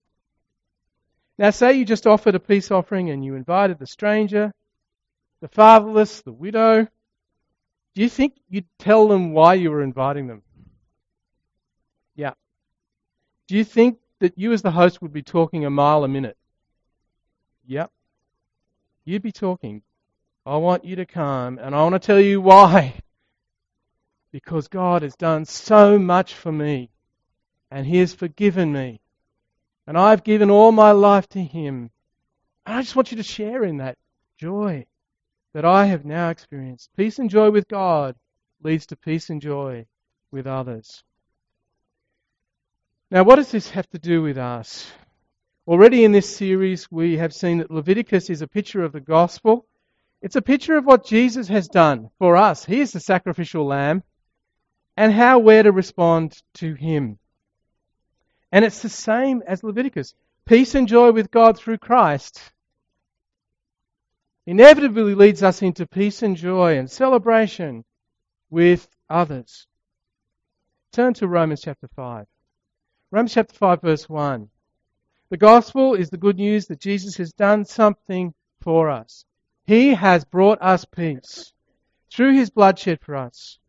Now, 1.38 1.50
say 1.50 1.74
you 1.74 1.84
just 1.84 2.08
offered 2.08 2.36
a 2.36 2.40
peace 2.40 2.72
offering 2.72 3.10
and 3.10 3.24
you 3.24 3.36
invited 3.36 3.80
the 3.80 3.86
stranger, 3.86 4.54
the 5.42 5.50
fatherless, 5.50 6.22
the 6.22 6.32
widow. 6.32 6.88
Do 7.96 8.02
you 8.02 8.08
think 8.08 8.36
you'd 8.48 8.66
tell 8.80 9.10
them 9.10 9.34
why 9.34 9.56
you 9.56 9.72
were 9.72 9.84
inviting 9.84 10.28
them? 10.28 10.42
Yeah. 12.16 12.32
Do 13.50 13.58
you 13.58 13.66
think 13.66 13.98
that 14.20 14.38
you, 14.38 14.54
as 14.54 14.62
the 14.62 14.72
host, 14.72 15.02
would 15.02 15.12
be 15.12 15.22
talking 15.22 15.66
a 15.66 15.70
mile 15.70 16.06
a 16.06 16.08
minute? 16.08 16.38
Yep. 17.66 17.92
You'd 19.04 19.22
be 19.22 19.34
talking. 19.34 19.82
I 20.46 20.56
want 20.56 20.86
you 20.86 20.96
to 20.96 21.06
come, 21.06 21.60
and 21.60 21.76
I 21.76 21.84
want 21.84 21.94
to 21.96 22.00
tell 22.00 22.22
you 22.22 22.40
why. 22.40 22.94
Because 24.32 24.70
God 24.70 25.02
has 25.02 25.18
done 25.18 25.44
so 25.44 26.00
much 26.00 26.34
for 26.34 26.54
me, 26.54 26.90
and 27.72 27.86
He 27.86 27.98
has 27.98 28.14
forgiven 28.14 28.72
me, 28.72 29.02
and 29.86 29.98
I've 29.98 30.24
given 30.24 30.50
all 30.50 30.72
my 30.72 30.92
life 30.92 31.28
to 31.30 31.44
Him. 31.44 31.92
And 32.66 32.76
I 32.76 32.82
just 32.82 32.96
want 32.96 33.12
you 33.12 33.18
to 33.18 33.24
share 33.24 33.64
in 33.64 33.78
that 33.78 33.98
joy 34.38 34.86
that 35.54 35.66
I 35.66 35.86
have 35.86 36.06
now 36.06 36.30
experienced. 36.30 36.90
Peace 36.96 37.20
and 37.20 37.30
joy 37.30 37.50
with 37.50 37.68
God 37.68 38.16
leads 38.62 38.86
to 38.88 38.96
peace 38.96 39.30
and 39.30 39.42
joy 39.42 39.86
with 40.32 40.48
others. 40.48 41.04
Now, 43.10 43.24
what 43.24 43.38
does 43.38 43.52
this 43.52 43.70
have 43.72 43.90
to 43.92 44.00
do 44.00 44.22
with 44.22 44.38
us? 44.38 44.92
Already 45.66 46.04
in 46.04 46.12
this 46.12 46.36
series, 46.36 46.92
we 46.92 47.18
have 47.18 47.34
seen 47.34 47.58
that 47.60 47.72
Leviticus 47.72 48.30
is 48.30 48.42
a 48.42 48.48
picture 48.48 48.84
of 48.84 48.92
the 48.92 49.02
gospel. 49.02 49.66
It's 50.22 50.36
a 50.36 50.42
picture 50.42 50.78
of 50.78 50.86
what 50.86 51.06
Jesus 51.06 51.48
has 51.48 51.68
done 51.68 52.10
for 52.20 52.36
us. 52.38 52.66
He 52.66 52.82
is 52.82 52.92
the 52.92 53.00
sacrificial 53.00 53.66
lamb 53.66 54.04
and 54.96 55.14
how 55.14 55.40
we're 55.40 55.64
to 55.64 55.72
respond 55.72 56.42
to 56.56 56.74
him. 56.74 57.20
And 58.52 58.64
it's 58.64 58.82
the 58.82 58.90
same 58.90 59.44
as 59.46 59.64
Leviticus. 59.64 60.14
Peace 60.46 60.76
and 60.76 60.88
joy 60.88 61.12
with 61.12 61.32
God 61.32 61.58
through 61.58 61.80
Christ 61.80 62.52
inevitably 64.46 65.14
leads 65.14 65.44
us 65.44 65.62
into 65.62 65.86
peace 65.86 66.24
and 66.24 66.38
joy 66.38 66.78
and 66.78 66.90
celebration 66.90 67.84
with 68.50 68.88
others. 69.10 69.68
Turn 70.94 71.14
to 71.16 71.28
Romans 71.28 71.62
chapter 71.64 71.90
5. 71.96 72.26
Romans 73.12 73.34
chapter 73.34 73.54
5, 73.54 73.82
verse 73.82 74.08
1. 74.08 74.50
The 75.30 75.38
gospel 75.38 75.94
is 75.96 76.10
the 76.10 76.18
good 76.18 76.38
news 76.38 76.68
that 76.68 76.80
Jesus 76.80 77.18
has 77.18 77.34
done 77.34 77.66
something 77.66 78.34
for 78.62 78.90
us. 78.90 79.26
He 79.66 79.94
has 79.94 80.24
brought 80.24 80.62
us 80.62 80.86
peace 80.86 81.52
through 82.10 82.34
his 82.36 82.50
bloodshed 82.50 83.00
for 83.02 83.18
us. 83.18 83.60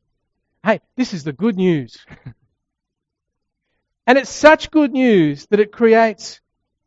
Hey, 0.65 0.81
this 0.95 1.13
is 1.13 1.25
the 1.25 1.33
good 1.33 1.57
news. 1.57 2.07
and 4.09 4.17
it's 4.17 4.31
such 4.31 4.71
good 4.71 4.91
news 4.95 5.45
that 5.51 5.61
it 5.61 5.71
creates 5.71 6.41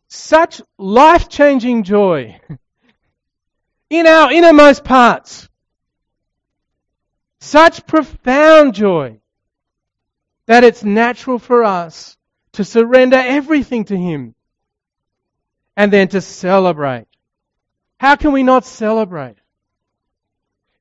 such 0.08 0.60
life 0.80 1.30
changing 1.30 1.84
joy 1.84 2.42
in 3.92 4.08
our 4.08 4.34
innermost 4.34 4.84
parts. 4.84 5.48
Such 7.40 7.86
profound 7.86 8.74
joy 8.74 9.20
that 10.48 10.64
it's 10.64 10.84
natural 10.84 11.38
for 11.38 11.64
us 11.64 12.18
to 12.54 12.64
surrender 12.64 13.18
everything 13.18 13.86
to 13.86 13.96
Him 13.96 14.34
and 15.78 15.94
then 15.94 16.08
to 16.08 16.22
celebrate. 16.22 17.06
How 18.00 18.16
can 18.16 18.32
we 18.32 18.42
not 18.42 18.66
celebrate? 18.66 19.38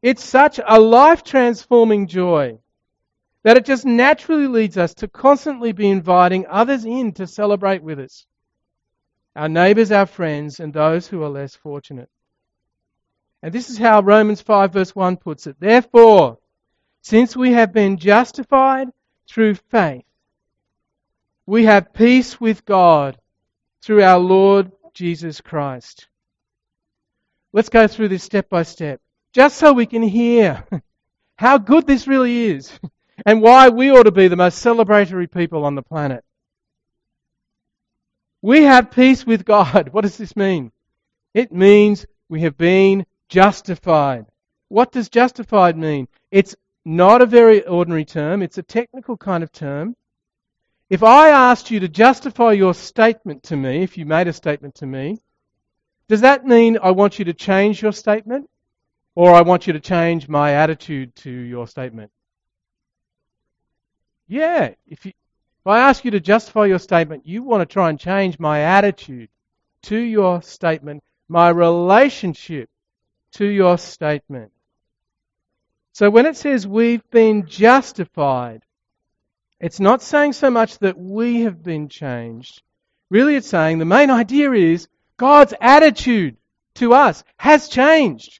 It's 0.00 0.24
such 0.24 0.58
a 0.66 0.80
life 0.80 1.22
transforming 1.22 2.06
joy 2.06 2.60
that 3.42 3.56
it 3.56 3.64
just 3.64 3.86
naturally 3.86 4.46
leads 4.46 4.76
us 4.76 4.94
to 4.94 5.08
constantly 5.08 5.72
be 5.72 5.88
inviting 5.88 6.46
others 6.48 6.84
in 6.84 7.12
to 7.12 7.26
celebrate 7.26 7.82
with 7.82 7.98
us. 7.98 8.26
Our 9.34 9.48
neighbours, 9.48 9.92
our 9.92 10.06
friends, 10.06 10.60
and 10.60 10.72
those 10.72 11.06
who 11.06 11.22
are 11.22 11.28
less 11.28 11.54
fortunate. 11.54 12.10
And 13.42 13.52
this 13.52 13.70
is 13.70 13.78
how 13.78 14.02
Romans 14.02 14.42
5 14.42 14.72
verse 14.72 14.94
1 14.94 15.16
puts 15.16 15.46
it. 15.46 15.56
Therefore, 15.58 16.38
since 17.00 17.34
we 17.34 17.52
have 17.52 17.72
been 17.72 17.96
justified 17.96 18.88
through 19.28 19.54
faith, 19.54 20.04
we 21.46 21.64
have 21.64 21.94
peace 21.94 22.38
with 22.40 22.64
God 22.66 23.18
through 23.82 24.02
our 24.02 24.18
Lord 24.18 24.70
Jesus 24.92 25.40
Christ. 25.40 26.08
Let's 27.52 27.70
go 27.70 27.86
through 27.86 28.08
this 28.08 28.22
step 28.22 28.50
by 28.50 28.64
step, 28.64 29.00
just 29.32 29.56
so 29.56 29.72
we 29.72 29.86
can 29.86 30.02
hear 30.02 30.64
how 31.36 31.56
good 31.58 31.86
this 31.86 32.06
really 32.06 32.46
is 32.46 32.70
and 33.26 33.42
why 33.42 33.68
we 33.68 33.90
ought 33.90 34.04
to 34.04 34.12
be 34.12 34.28
the 34.28 34.36
most 34.36 34.64
celebratory 34.64 35.30
people 35.30 35.64
on 35.64 35.74
the 35.74 35.82
planet. 35.82 36.24
We 38.42 38.62
have 38.62 38.90
peace 38.90 39.26
with 39.26 39.44
God. 39.44 39.88
What 39.92 40.02
does 40.02 40.16
this 40.16 40.36
mean? 40.36 40.72
It 41.34 41.52
means 41.52 42.06
we 42.28 42.40
have 42.42 42.56
been 42.56 43.06
justified. 43.28 44.26
What 44.68 44.92
does 44.92 45.08
justified 45.08 45.76
mean? 45.76 46.08
It's 46.30 46.56
not 46.84 47.22
a 47.22 47.26
very 47.26 47.66
ordinary 47.66 48.04
term, 48.04 48.42
it's 48.42 48.58
a 48.58 48.62
technical 48.62 49.16
kind 49.16 49.42
of 49.42 49.52
term. 49.52 49.94
If 50.88 51.02
I 51.04 51.28
asked 51.28 51.70
you 51.70 51.80
to 51.80 51.88
justify 51.88 52.52
your 52.52 52.74
statement 52.74 53.44
to 53.44 53.56
me, 53.56 53.82
if 53.82 53.96
you 53.96 54.06
made 54.06 54.26
a 54.26 54.32
statement 54.32 54.74
to 54.76 54.86
me, 54.86 55.18
does 56.08 56.22
that 56.22 56.44
mean 56.44 56.78
I 56.82 56.90
want 56.90 57.18
you 57.20 57.26
to 57.26 57.32
change 57.32 57.80
your 57.80 57.92
statement? 57.92 58.50
Or 59.14 59.32
I 59.32 59.42
want 59.42 59.66
you 59.66 59.72
to 59.72 59.80
change 59.80 60.28
my 60.28 60.54
attitude 60.54 61.14
to 61.16 61.30
your 61.30 61.68
statement? 61.68 62.10
Yeah, 64.30 64.74
if, 64.86 65.04
you, 65.04 65.10
if 65.10 65.66
I 65.66 65.80
ask 65.80 66.04
you 66.04 66.12
to 66.12 66.20
justify 66.20 66.66
your 66.66 66.78
statement, 66.78 67.26
you 67.26 67.42
want 67.42 67.62
to 67.62 67.72
try 67.72 67.90
and 67.90 67.98
change 67.98 68.38
my 68.38 68.60
attitude 68.60 69.28
to 69.82 69.98
your 69.98 70.40
statement, 70.42 71.02
my 71.28 71.48
relationship 71.48 72.70
to 73.32 73.44
your 73.44 73.76
statement. 73.76 74.52
So 75.94 76.10
when 76.10 76.26
it 76.26 76.36
says 76.36 76.64
we've 76.64 77.02
been 77.10 77.48
justified, 77.48 78.62
it's 79.58 79.80
not 79.80 80.00
saying 80.00 80.34
so 80.34 80.48
much 80.48 80.78
that 80.78 80.96
we 80.96 81.40
have 81.40 81.60
been 81.60 81.88
changed. 81.88 82.62
Really, 83.10 83.34
it's 83.34 83.48
saying 83.48 83.78
the 83.78 83.84
main 83.84 84.10
idea 84.10 84.52
is 84.52 84.86
God's 85.16 85.54
attitude 85.60 86.36
to 86.74 86.94
us 86.94 87.24
has 87.36 87.68
changed. 87.68 88.38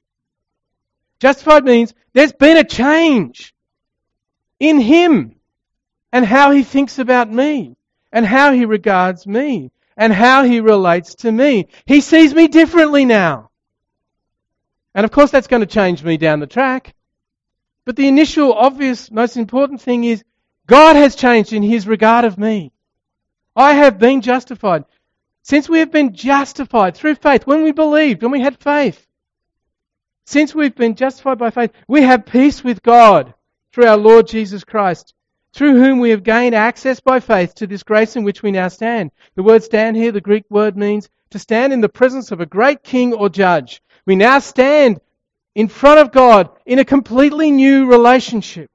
Justified 1.19 1.65
means 1.65 1.93
there's 2.13 2.31
been 2.31 2.55
a 2.55 2.63
change 2.63 3.53
in 4.57 4.79
Him 4.79 5.35
and 6.11 6.25
how 6.25 6.51
He 6.51 6.63
thinks 6.63 6.99
about 6.99 7.31
me 7.31 7.75
and 8.11 8.25
how 8.25 8.51
He 8.51 8.65
regards 8.65 9.25
me 9.25 9.71
and 9.95 10.11
how 10.11 10.43
He 10.43 10.59
relates 10.59 11.15
to 11.15 11.31
me. 11.31 11.67
He 11.85 12.01
sees 12.01 12.33
me 12.33 12.47
differently 12.47 13.05
now. 13.05 13.49
And 14.93 15.05
of 15.05 15.11
course, 15.11 15.31
that's 15.31 15.47
going 15.47 15.61
to 15.61 15.65
change 15.65 16.03
me 16.03 16.17
down 16.17 16.39
the 16.39 16.47
track. 16.47 16.95
But 17.85 17.95
the 17.95 18.07
initial, 18.07 18.53
obvious, 18.53 19.09
most 19.09 19.37
important 19.37 19.81
thing 19.81 20.03
is 20.03 20.23
God 20.67 20.95
has 20.95 21.15
changed 21.15 21.53
in 21.53 21.63
His 21.63 21.87
regard 21.87 22.25
of 22.25 22.37
me. 22.37 22.71
I 23.55 23.73
have 23.73 23.99
been 23.99 24.21
justified. 24.21 24.85
Since 25.43 25.67
we 25.67 25.79
have 25.79 25.91
been 25.91 26.13
justified 26.13 26.95
through 26.95 27.15
faith, 27.15 27.47
when 27.47 27.63
we 27.63 27.71
believed, 27.71 28.21
when 28.21 28.31
we 28.31 28.41
had 28.41 28.57
faith, 28.57 29.07
since 30.25 30.53
we've 30.53 30.75
been 30.75 30.95
justified 30.95 31.39
by 31.39 31.49
faith, 31.49 31.71
we 31.87 32.03
have 32.03 32.25
peace 32.25 32.63
with 32.63 32.83
God 32.83 33.33
through 33.73 33.87
our 33.87 33.97
Lord 33.97 34.27
Jesus 34.27 34.63
Christ, 34.63 35.13
through 35.53 35.81
whom 35.81 35.99
we 35.99 36.11
have 36.11 36.23
gained 36.23 36.55
access 36.55 36.99
by 36.99 37.19
faith 37.19 37.53
to 37.55 37.67
this 37.67 37.83
grace 37.83 38.15
in 38.15 38.23
which 38.23 38.41
we 38.41 38.51
now 38.51 38.67
stand. 38.67 39.11
The 39.35 39.43
word 39.43 39.63
stand 39.63 39.97
here, 39.97 40.11
the 40.11 40.21
Greek 40.21 40.45
word 40.49 40.77
means 40.77 41.09
to 41.31 41.39
stand 41.39 41.73
in 41.73 41.81
the 41.81 41.89
presence 41.89 42.31
of 42.31 42.41
a 42.41 42.45
great 42.45 42.83
king 42.83 43.13
or 43.13 43.29
judge. 43.29 43.81
We 44.05 44.15
now 44.15 44.39
stand 44.39 45.01
in 45.55 45.67
front 45.67 45.99
of 45.99 46.11
God 46.11 46.49
in 46.65 46.79
a 46.79 46.85
completely 46.85 47.51
new 47.51 47.87
relationship. 47.87 48.69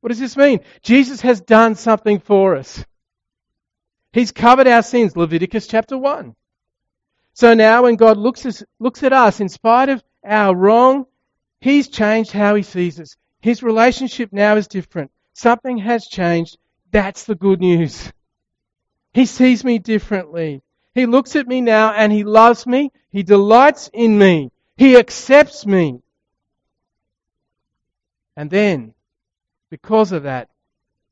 What 0.00 0.08
does 0.08 0.18
this 0.18 0.36
mean? 0.36 0.60
Jesus 0.82 1.20
has 1.20 1.40
done 1.40 1.74
something 1.74 2.20
for 2.20 2.56
us. 2.56 2.84
He's 4.12 4.32
covered 4.32 4.66
our 4.66 4.82
sins, 4.82 5.16
Leviticus 5.16 5.66
chapter 5.66 5.98
1. 5.98 6.34
So 7.34 7.54
now 7.54 7.84
when 7.84 7.96
God 7.96 8.16
looks, 8.16 8.64
looks 8.80 9.02
at 9.02 9.12
us, 9.12 9.40
in 9.40 9.48
spite 9.48 9.88
of 9.88 10.02
our 10.24 10.54
wrong, 10.54 11.06
He's 11.60 11.88
changed 11.88 12.32
how 12.32 12.54
He 12.54 12.62
sees 12.62 12.98
us. 13.00 13.16
His 13.40 13.62
relationship 13.62 14.32
now 14.32 14.56
is 14.56 14.66
different. 14.66 15.10
Something 15.38 15.78
has 15.78 16.08
changed. 16.08 16.58
That's 16.90 17.22
the 17.22 17.36
good 17.36 17.60
news. 17.60 18.12
He 19.14 19.24
sees 19.24 19.62
me 19.62 19.78
differently. 19.78 20.62
He 20.96 21.06
looks 21.06 21.36
at 21.36 21.46
me 21.46 21.60
now 21.60 21.92
and 21.92 22.10
He 22.10 22.24
loves 22.24 22.66
me. 22.66 22.90
He 23.12 23.22
delights 23.22 23.88
in 23.92 24.18
me. 24.18 24.50
He 24.76 24.96
accepts 24.96 25.64
me. 25.64 26.02
And 28.36 28.50
then, 28.50 28.94
because 29.70 30.10
of 30.10 30.24
that, 30.24 30.48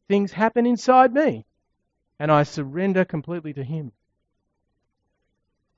things 0.08 0.32
happen 0.32 0.66
inside 0.66 1.14
me. 1.14 1.46
And 2.18 2.32
I 2.32 2.42
surrender 2.42 3.04
completely 3.04 3.52
to 3.52 3.62
Him. 3.62 3.92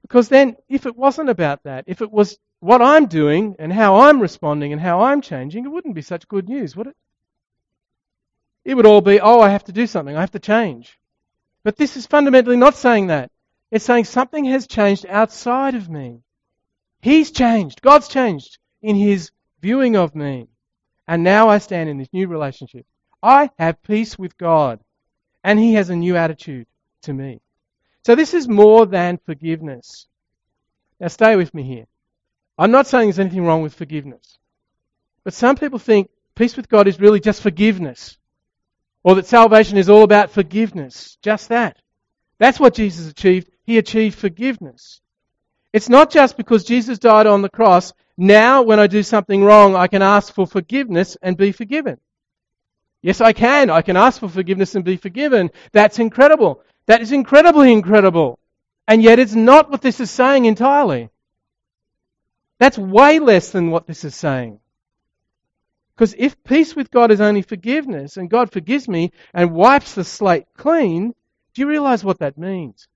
Because 0.00 0.30
then, 0.30 0.56
if 0.70 0.86
it 0.86 0.96
wasn't 0.96 1.28
about 1.28 1.64
that, 1.64 1.84
if 1.86 2.00
it 2.00 2.10
was 2.10 2.38
what 2.60 2.80
I'm 2.80 3.08
doing 3.08 3.56
and 3.58 3.70
how 3.70 3.96
I'm 3.96 4.22
responding 4.22 4.72
and 4.72 4.80
how 4.80 5.02
I'm 5.02 5.20
changing, 5.20 5.66
it 5.66 5.68
wouldn't 5.68 5.94
be 5.94 6.00
such 6.00 6.28
good 6.28 6.48
news, 6.48 6.74
would 6.74 6.86
it? 6.86 6.96
It 8.68 8.76
would 8.76 8.84
all 8.84 9.00
be, 9.00 9.18
oh, 9.18 9.40
I 9.40 9.48
have 9.48 9.64
to 9.64 9.72
do 9.72 9.86
something, 9.86 10.14
I 10.14 10.20
have 10.20 10.32
to 10.32 10.38
change. 10.38 10.98
But 11.64 11.78
this 11.78 11.96
is 11.96 12.04
fundamentally 12.04 12.58
not 12.58 12.74
saying 12.74 13.06
that. 13.06 13.30
It's 13.70 13.86
saying 13.86 14.04
something 14.04 14.44
has 14.44 14.66
changed 14.66 15.06
outside 15.08 15.74
of 15.74 15.88
me. 15.88 16.20
He's 17.00 17.30
changed. 17.30 17.80
God's 17.80 18.08
changed 18.08 18.58
in 18.82 18.94
his 18.94 19.30
viewing 19.62 19.96
of 19.96 20.14
me. 20.14 20.48
And 21.06 21.24
now 21.24 21.48
I 21.48 21.56
stand 21.58 21.88
in 21.88 21.96
this 21.96 22.12
new 22.12 22.28
relationship. 22.28 22.84
I 23.22 23.48
have 23.58 23.82
peace 23.82 24.18
with 24.18 24.36
God. 24.36 24.80
And 25.42 25.58
he 25.58 25.72
has 25.72 25.88
a 25.88 25.96
new 25.96 26.16
attitude 26.16 26.66
to 27.04 27.14
me. 27.14 27.40
So 28.04 28.16
this 28.16 28.34
is 28.34 28.48
more 28.48 28.84
than 28.84 29.18
forgiveness. 29.24 30.06
Now 31.00 31.08
stay 31.08 31.36
with 31.36 31.54
me 31.54 31.62
here. 31.62 31.86
I'm 32.58 32.70
not 32.70 32.86
saying 32.86 33.06
there's 33.06 33.18
anything 33.18 33.46
wrong 33.46 33.62
with 33.62 33.72
forgiveness. 33.72 34.36
But 35.24 35.32
some 35.32 35.56
people 35.56 35.78
think 35.78 36.10
peace 36.34 36.54
with 36.54 36.68
God 36.68 36.86
is 36.86 37.00
really 37.00 37.20
just 37.20 37.40
forgiveness. 37.40 38.18
Or 39.04 39.14
that 39.14 39.26
salvation 39.26 39.78
is 39.78 39.88
all 39.88 40.02
about 40.02 40.30
forgiveness. 40.30 41.16
Just 41.22 41.48
that. 41.48 41.76
That's 42.38 42.60
what 42.60 42.74
Jesus 42.74 43.08
achieved. 43.10 43.50
He 43.64 43.78
achieved 43.78 44.18
forgiveness. 44.18 45.00
It's 45.72 45.88
not 45.88 46.10
just 46.10 46.36
because 46.36 46.64
Jesus 46.64 46.98
died 46.98 47.26
on 47.26 47.42
the 47.42 47.48
cross, 47.48 47.92
now 48.16 48.62
when 48.62 48.80
I 48.80 48.86
do 48.86 49.02
something 49.02 49.44
wrong, 49.44 49.76
I 49.76 49.86
can 49.86 50.02
ask 50.02 50.32
for 50.32 50.46
forgiveness 50.46 51.16
and 51.22 51.36
be 51.36 51.52
forgiven. 51.52 51.98
Yes, 53.02 53.20
I 53.20 53.32
can. 53.32 53.70
I 53.70 53.82
can 53.82 53.96
ask 53.96 54.18
for 54.20 54.28
forgiveness 54.28 54.74
and 54.74 54.84
be 54.84 54.96
forgiven. 54.96 55.50
That's 55.72 55.98
incredible. 55.98 56.62
That 56.86 57.00
is 57.00 57.12
incredibly 57.12 57.72
incredible. 57.72 58.38
And 58.88 59.02
yet 59.02 59.18
it's 59.18 59.34
not 59.34 59.70
what 59.70 59.82
this 59.82 60.00
is 60.00 60.10
saying 60.10 60.46
entirely. 60.46 61.10
That's 62.58 62.78
way 62.78 63.18
less 63.18 63.50
than 63.50 63.70
what 63.70 63.86
this 63.86 64.04
is 64.04 64.16
saying. 64.16 64.58
Because 65.98 66.14
if 66.16 66.40
peace 66.44 66.76
with 66.76 66.92
God 66.92 67.10
is 67.10 67.20
only 67.20 67.42
forgiveness, 67.42 68.16
and 68.16 68.30
God 68.30 68.52
forgives 68.52 68.86
me 68.86 69.10
and 69.34 69.52
wipes 69.52 69.94
the 69.96 70.04
slate 70.04 70.46
clean, 70.56 71.12
do 71.54 71.60
you 71.60 71.68
realize 71.68 72.04
what 72.04 72.20
that 72.20 72.38
means? 72.38 72.86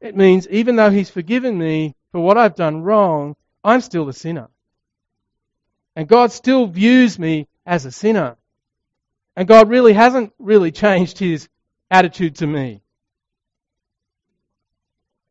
It 0.00 0.16
means 0.16 0.48
even 0.48 0.74
though 0.74 0.90
He's 0.90 1.08
forgiven 1.08 1.56
me 1.56 1.94
for 2.10 2.20
what 2.20 2.36
I've 2.36 2.56
done 2.56 2.82
wrong, 2.82 3.36
I'm 3.62 3.80
still 3.80 4.08
a 4.08 4.12
sinner. 4.12 4.48
And 5.94 6.08
God 6.08 6.32
still 6.32 6.66
views 6.66 7.16
me 7.16 7.46
as 7.64 7.84
a 7.84 7.92
sinner. 7.92 8.36
And 9.36 9.46
God 9.46 9.68
really 9.68 9.92
hasn't 9.92 10.32
really 10.40 10.72
changed 10.72 11.20
His 11.20 11.48
attitude 11.92 12.34
to 12.36 12.46
me. 12.48 12.82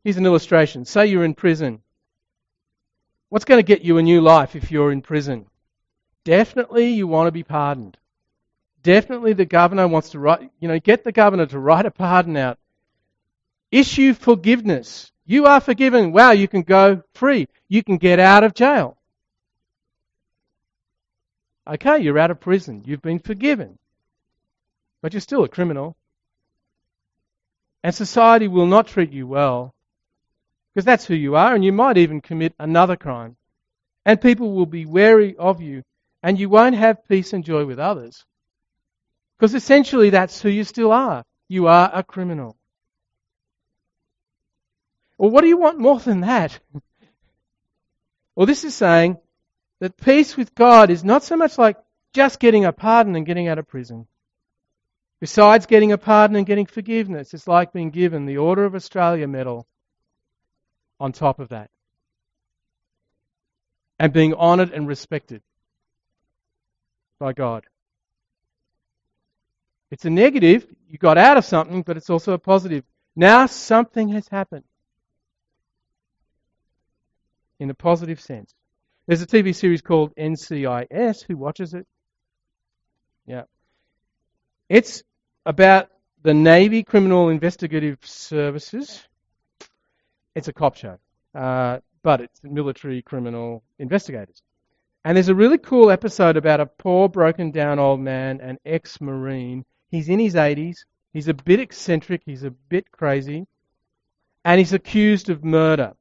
Here's 0.02 0.16
an 0.16 0.24
illustration. 0.24 0.86
Say 0.86 1.08
you're 1.08 1.24
in 1.24 1.34
prison. 1.34 1.82
What's 3.28 3.44
going 3.44 3.58
to 3.58 3.66
get 3.66 3.82
you 3.82 3.98
a 3.98 4.02
new 4.02 4.22
life 4.22 4.56
if 4.56 4.70
you're 4.70 4.92
in 4.92 5.02
prison? 5.02 5.44
Definitely 6.28 6.90
you 6.90 7.06
want 7.06 7.26
to 7.26 7.32
be 7.32 7.42
pardoned. 7.42 7.96
Definitely 8.82 9.32
the 9.32 9.46
governor 9.46 9.88
wants 9.88 10.10
to 10.10 10.18
write, 10.18 10.50
you 10.60 10.68
know, 10.68 10.78
get 10.78 11.02
the 11.02 11.10
governor 11.10 11.46
to 11.46 11.58
write 11.58 11.86
a 11.86 11.90
pardon 11.90 12.36
out. 12.36 12.58
Issue 13.72 14.12
forgiveness. 14.12 15.10
You 15.24 15.46
are 15.46 15.58
forgiven. 15.58 16.12
Wow, 16.12 16.32
you 16.32 16.46
can 16.46 16.60
go 16.60 17.02
free. 17.14 17.48
You 17.70 17.82
can 17.82 17.96
get 17.96 18.20
out 18.20 18.44
of 18.44 18.52
jail. 18.52 18.98
Okay, 21.66 22.00
you're 22.00 22.18
out 22.18 22.30
of 22.30 22.40
prison. 22.40 22.82
You've 22.84 23.00
been 23.00 23.20
forgiven. 23.20 23.78
But 25.00 25.14
you're 25.14 25.22
still 25.22 25.44
a 25.44 25.48
criminal. 25.48 25.96
And 27.82 27.94
society 27.94 28.48
will 28.48 28.66
not 28.66 28.88
treat 28.88 29.12
you 29.12 29.26
well 29.26 29.74
because 30.74 30.84
that's 30.84 31.06
who 31.06 31.14
you 31.14 31.36
are, 31.36 31.54
and 31.54 31.64
you 31.64 31.72
might 31.72 31.96
even 31.96 32.20
commit 32.20 32.52
another 32.58 32.96
crime. 32.96 33.36
And 34.04 34.20
people 34.20 34.52
will 34.52 34.66
be 34.66 34.84
wary 34.84 35.34
of 35.34 35.62
you, 35.62 35.84
and 36.22 36.38
you 36.38 36.48
won't 36.48 36.74
have 36.74 37.06
peace 37.08 37.32
and 37.32 37.44
joy 37.44 37.64
with 37.64 37.78
others. 37.78 38.24
Because 39.38 39.54
essentially 39.54 40.10
that's 40.10 40.40
who 40.40 40.48
you 40.48 40.64
still 40.64 40.92
are. 40.92 41.24
You 41.48 41.68
are 41.68 41.90
a 41.92 42.02
criminal. 42.02 42.56
Well, 45.16 45.30
what 45.30 45.42
do 45.42 45.48
you 45.48 45.56
want 45.56 45.78
more 45.78 45.98
than 45.98 46.20
that? 46.20 46.58
well, 48.34 48.46
this 48.46 48.64
is 48.64 48.74
saying 48.74 49.18
that 49.80 49.96
peace 49.96 50.36
with 50.36 50.54
God 50.54 50.90
is 50.90 51.04
not 51.04 51.22
so 51.22 51.36
much 51.36 51.56
like 51.56 51.76
just 52.12 52.40
getting 52.40 52.64
a 52.64 52.72
pardon 52.72 53.16
and 53.16 53.26
getting 53.26 53.48
out 53.48 53.58
of 53.58 53.68
prison. 53.68 54.06
Besides 55.20 55.66
getting 55.66 55.92
a 55.92 55.98
pardon 55.98 56.36
and 56.36 56.46
getting 56.46 56.66
forgiveness, 56.66 57.34
it's 57.34 57.48
like 57.48 57.72
being 57.72 57.90
given 57.90 58.26
the 58.26 58.38
Order 58.38 58.64
of 58.64 58.74
Australia 58.74 59.26
medal 59.26 59.66
on 61.00 61.12
top 61.12 61.40
of 61.40 61.48
that. 61.48 61.70
And 63.98 64.12
being 64.12 64.34
honoured 64.34 64.70
and 64.70 64.86
respected 64.86 65.42
by 67.18 67.32
God. 67.32 67.64
It's 69.90 70.04
a 70.04 70.10
negative. 70.10 70.66
You 70.88 70.98
got 70.98 71.18
out 71.18 71.36
of 71.36 71.44
something, 71.44 71.82
but 71.82 71.96
it's 71.96 72.10
also 72.10 72.32
a 72.32 72.38
positive. 72.38 72.84
Now 73.16 73.46
something 73.46 74.08
has 74.10 74.28
happened. 74.28 74.64
In 77.58 77.70
a 77.70 77.74
positive 77.74 78.20
sense. 78.20 78.54
There's 79.06 79.22
a 79.22 79.26
TV 79.26 79.54
series 79.54 79.80
called 79.80 80.14
NCIS. 80.16 81.24
Who 81.26 81.36
watches 81.36 81.74
it? 81.74 81.86
Yeah. 83.26 83.44
It's 84.68 85.02
about 85.46 85.88
the 86.22 86.34
Navy 86.34 86.82
Criminal 86.82 87.30
Investigative 87.30 87.98
Services. 88.02 89.02
It's 90.34 90.48
a 90.48 90.52
cop 90.52 90.76
show, 90.76 90.98
uh, 91.34 91.78
but 92.02 92.20
it's 92.20 92.40
military 92.44 93.02
criminal 93.02 93.64
investigators. 93.78 94.42
And 95.04 95.16
there's 95.16 95.28
a 95.28 95.34
really 95.34 95.58
cool 95.58 95.90
episode 95.90 96.36
about 96.36 96.60
a 96.60 96.66
poor, 96.66 97.08
broken 97.08 97.50
down 97.50 97.78
old 97.78 98.00
man, 98.00 98.40
an 98.40 98.58
ex 98.64 99.00
Marine. 99.00 99.64
He's 99.90 100.08
in 100.08 100.18
his 100.18 100.34
80s. 100.34 100.78
He's 101.12 101.28
a 101.28 101.34
bit 101.34 101.60
eccentric. 101.60 102.22
He's 102.24 102.44
a 102.44 102.50
bit 102.50 102.90
crazy. 102.90 103.46
And 104.44 104.58
he's 104.58 104.72
accused 104.72 105.30
of 105.30 105.44
murder. 105.44 105.94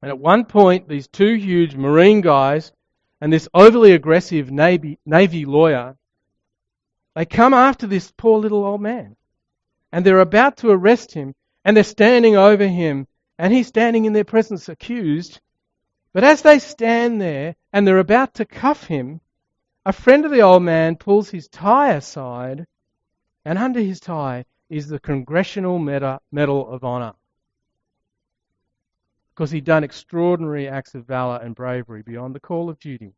And 0.00 0.10
at 0.10 0.18
one 0.18 0.44
point, 0.44 0.88
these 0.88 1.08
two 1.08 1.34
huge 1.34 1.74
Marine 1.74 2.20
guys 2.20 2.72
and 3.20 3.32
this 3.32 3.48
overly 3.54 3.92
aggressive 3.92 4.50
Navy, 4.50 4.98
Navy 5.06 5.44
lawyer 5.44 5.96
they 7.14 7.26
come 7.26 7.52
after 7.52 7.86
this 7.86 8.10
poor 8.10 8.38
little 8.38 8.64
old 8.64 8.80
man. 8.80 9.16
And 9.92 10.04
they're 10.04 10.20
about 10.20 10.58
to 10.58 10.70
arrest 10.70 11.12
him. 11.12 11.34
And 11.64 11.76
they're 11.76 11.84
standing 11.84 12.36
over 12.36 12.66
him. 12.66 13.06
And 13.38 13.52
he's 13.52 13.66
standing 13.66 14.06
in 14.06 14.12
their 14.12 14.24
presence 14.24 14.68
accused. 14.68 15.40
But 16.12 16.24
as 16.24 16.42
they 16.42 16.58
stand 16.58 17.20
there 17.20 17.56
and 17.72 17.86
they're 17.86 17.98
about 17.98 18.34
to 18.34 18.44
cuff 18.44 18.84
him, 18.84 19.20
a 19.84 19.92
friend 19.92 20.24
of 20.24 20.30
the 20.30 20.42
old 20.42 20.62
man 20.62 20.96
pulls 20.96 21.30
his 21.30 21.48
tie 21.48 21.92
aside. 21.92 22.66
And 23.44 23.58
under 23.58 23.80
his 23.80 23.98
tie 23.98 24.44
is 24.70 24.86
the 24.86 25.00
Congressional 25.00 25.78
Medal 25.78 26.20
of 26.68 26.84
Honor. 26.84 27.14
Because 29.34 29.50
he'd 29.50 29.64
done 29.64 29.82
extraordinary 29.82 30.68
acts 30.68 30.94
of 30.94 31.06
valor 31.06 31.40
and 31.42 31.54
bravery 31.54 32.02
beyond 32.02 32.34
the 32.34 32.40
call 32.40 32.68
of 32.68 32.78
duty. 32.78 33.14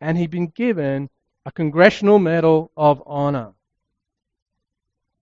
And 0.00 0.16
he'd 0.16 0.30
been 0.30 0.46
given 0.46 1.10
a 1.44 1.52
Congressional 1.52 2.18
Medal 2.18 2.70
of 2.76 3.02
Honor. 3.04 3.52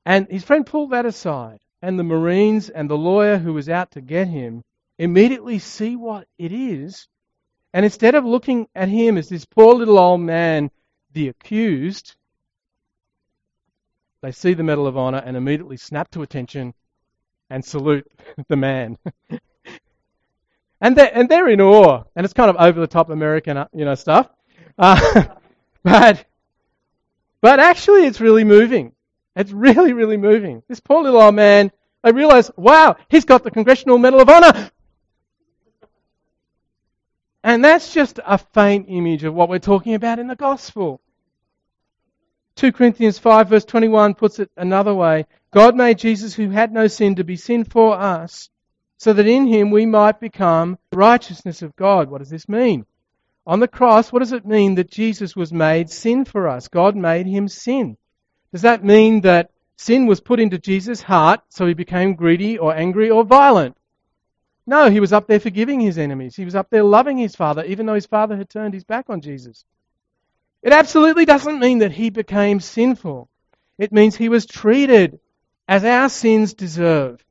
And 0.07 0.29
his 0.31 0.45
friend 0.45 0.65
pulled 0.65 0.91
that 0.91 1.07
aside, 1.07 1.61
and 1.83 1.99
the 1.99 2.05
Marines 2.05 2.69
and 2.69 2.89
the 2.89 2.97
lawyer 2.97 3.39
who 3.39 3.53
was 3.53 3.69
out 3.69 3.91
to 3.93 4.01
get 4.01 4.29
him 4.29 4.63
immediately 4.99 5.59
see 5.59 5.97
what 5.97 6.29
it 6.39 6.53
is. 6.53 7.09
And 7.73 7.85
instead 7.85 8.15
of 8.15 8.25
looking 8.25 8.69
at 8.75 8.89
him 8.89 9.17
as 9.17 9.29
this 9.29 9.45
poor 9.45 9.75
little 9.75 9.99
old 9.99 10.21
man, 10.21 10.71
the 11.13 11.29
accused, 11.29 12.17
they 14.23 14.33
see 14.33 14.55
the 14.55 14.63
Medal 14.63 14.87
of 14.87 14.97
Honor 14.97 15.23
and 15.25 15.37
immediately 15.37 15.77
snap 15.77 16.11
to 16.13 16.23
attention 16.23 16.75
and 17.49 17.65
salute 17.65 18.11
the 18.49 18.57
man. 18.57 18.99
and, 20.81 20.97
they're, 20.97 21.11
and 21.13 21.29
they're 21.29 21.49
in 21.49 21.61
awe. 21.61 22.05
And 22.17 22.25
it's 22.25 22.35
kind 22.35 22.51
of 22.51 22.57
over 22.57 22.81
the 22.81 22.87
top 22.87 23.11
American, 23.11 23.57
uh, 23.57 23.69
you 23.73 23.85
know, 23.85 23.95
stuff. 23.95 24.29
Uh, 24.79 25.25
But, 25.83 26.25
but 27.41 27.61
actually, 27.61 28.07
it's 28.07 28.21
really 28.21 28.45
moving. 28.45 28.93
It's 29.35 29.53
really, 29.53 29.93
really 29.93 30.17
moving. 30.17 30.63
This 30.69 30.81
poor 30.81 31.03
little 31.03 31.21
old 31.21 31.35
man, 31.35 31.71
I 32.05 32.11
realize, 32.11 32.51
wow, 32.57 32.97
he's 33.09 33.25
got 33.25 33.45
the 33.45 33.51
Congressional 33.51 33.99
Medal 33.99 34.21
of 34.21 34.29
Honor. 34.29 34.71
And 37.43 37.65
that's 37.65 37.95
just 37.95 38.21
a 38.25 38.39
faint 38.39 38.87
image 38.89 39.25
of 39.25 39.35
what 39.35 39.49
we're 39.49 39.59
talking 39.59 39.95
about 39.95 40.19
in 40.19 40.27
the 40.27 40.37
gospel. 40.37 41.01
2 42.57 42.73
Corinthians 42.73 43.19
5 43.19 43.49
verse 43.49 43.65
21 43.65 44.15
puts 44.15 44.39
it 44.39 44.51
another 44.57 44.95
way. 44.95 45.27
God 45.51 45.75
made 45.75 45.99
Jesus 45.99 46.35
who 46.35 46.51
had 46.51 46.73
no 46.73 46.87
sin 46.87 47.15
to 47.15 47.25
be 47.25 47.37
sin 47.37 47.65
for 47.65 47.99
us 47.99 48.51
so 48.99 49.15
that 49.15 49.27
in 49.27 49.47
him 49.47 49.71
we 49.71 49.87
might 49.87 50.21
become 50.21 50.79
the 50.91 50.99
righteousness 50.99 51.63
of 51.63 51.75
God. 51.77 52.11
What 52.11 52.19
does 52.19 52.29
this 52.29 52.49
mean? 52.49 52.85
On 53.47 53.59
the 53.59 53.69
cross, 53.69 54.13
what 54.13 54.19
does 54.19 54.33
it 54.33 54.45
mean 54.47 54.75
that 54.75 54.91
Jesus 54.91 55.35
was 55.35 55.53
made 55.53 55.89
sin 55.89 56.27
for 56.27 56.47
us? 56.47 56.69
God 56.69 56.95
made 56.95 57.27
him 57.27 57.49
sin. 57.49 57.97
Does 58.53 58.63
that 58.63 58.85
mean 58.85 59.23
that 59.23 59.51
sin 59.77 60.07
was 60.07 60.21
put 60.21 60.39
into 60.39 60.59
Jesus' 60.59 61.01
heart 61.01 61.41
so 61.49 61.67
he 61.67 61.73
became 61.73 62.15
greedy 62.15 62.59
or 62.59 62.75
angry 62.75 63.09
or 63.09 63.25
violent? 63.25 63.77
No, 64.71 64.89
he 64.89 65.01
was 65.01 65.13
up 65.13 65.27
there 65.27 65.41
forgiving 65.41 65.81
his 65.81 65.99
enemies. 65.99 66.37
He 66.37 66.45
was 66.45 66.55
up 66.55 66.71
there 66.71 66.85
loving 66.85 67.19
his 67.19 67.35
father, 67.35 67.65
even 67.65 67.87
though 67.87 67.95
his 67.95 68.07
father 68.07 68.37
had 68.37 68.49
turned 68.49 68.73
his 68.73 68.85
back 68.85 69.07
on 69.09 69.21
Jesus. 69.21 69.65
It 70.63 70.73
absolutely 70.73 71.25
doesn't 71.25 71.59
mean 71.59 71.81
that 71.81 71.91
he 71.91 72.09
became 72.09 72.61
sinful. 72.61 73.29
It 73.79 73.91
means 73.91 74.15
he 74.15 74.29
was 74.29 74.47
treated 74.47 75.19
as 75.67 75.85
our 75.85 76.09
sins 76.09 76.55
deserve. 76.55 77.25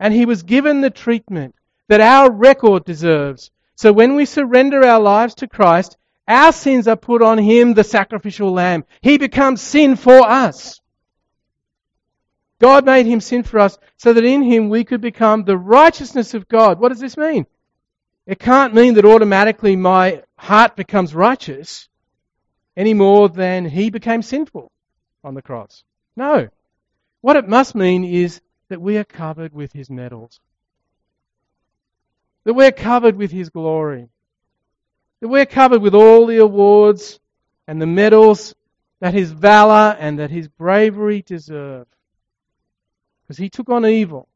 And 0.00 0.12
he 0.12 0.26
was 0.26 0.42
given 0.42 0.80
the 0.80 0.90
treatment 0.90 1.54
that 1.86 2.00
our 2.00 2.28
record 2.28 2.84
deserves. 2.84 3.52
So 3.76 3.92
when 3.92 4.16
we 4.16 4.24
surrender 4.24 4.84
our 4.84 5.00
lives 5.00 5.36
to 5.36 5.46
Christ, 5.46 5.96
our 6.26 6.50
sins 6.50 6.88
are 6.88 6.96
put 6.96 7.22
on 7.22 7.38
him, 7.38 7.74
the 7.74 7.84
sacrificial 7.84 8.50
lamb. 8.50 8.84
He 9.00 9.16
becomes 9.16 9.60
sin 9.60 9.94
for 9.94 10.28
us. 10.28 10.80
God 12.60 12.84
made 12.84 13.06
him 13.06 13.20
sin 13.20 13.42
for 13.42 13.58
us 13.58 13.78
so 13.96 14.12
that 14.12 14.24
in 14.24 14.42
him 14.42 14.68
we 14.68 14.84
could 14.84 15.00
become 15.00 15.44
the 15.44 15.56
righteousness 15.56 16.34
of 16.34 16.46
God. 16.46 16.78
What 16.78 16.90
does 16.90 17.00
this 17.00 17.16
mean? 17.16 17.46
It 18.26 18.38
can't 18.38 18.74
mean 18.74 18.94
that 18.94 19.04
automatically 19.06 19.76
my 19.76 20.22
heart 20.36 20.76
becomes 20.76 21.14
righteous 21.14 21.88
any 22.76 22.94
more 22.94 23.28
than 23.28 23.64
he 23.64 23.90
became 23.90 24.22
sinful 24.22 24.70
on 25.24 25.34
the 25.34 25.42
cross. 25.42 25.84
No. 26.16 26.48
What 27.22 27.36
it 27.36 27.48
must 27.48 27.74
mean 27.74 28.04
is 28.04 28.40
that 28.68 28.80
we 28.80 28.98
are 28.98 29.04
covered 29.04 29.54
with 29.54 29.72
his 29.72 29.90
medals. 29.90 30.38
That 32.44 32.54
we're 32.54 32.72
covered 32.72 33.16
with 33.16 33.30
his 33.30 33.48
glory. 33.48 34.08
That 35.20 35.28
we're 35.28 35.46
covered 35.46 35.80
with 35.80 35.94
all 35.94 36.26
the 36.26 36.38
awards 36.38 37.18
and 37.66 37.80
the 37.80 37.86
medals 37.86 38.54
that 39.00 39.14
his 39.14 39.32
valor 39.32 39.96
and 39.98 40.18
that 40.18 40.30
his 40.30 40.48
bravery 40.48 41.22
deserve. 41.22 41.86
Because 43.30 43.38
he 43.38 43.48
took 43.48 43.70
on 43.70 43.86
evil 43.86 44.26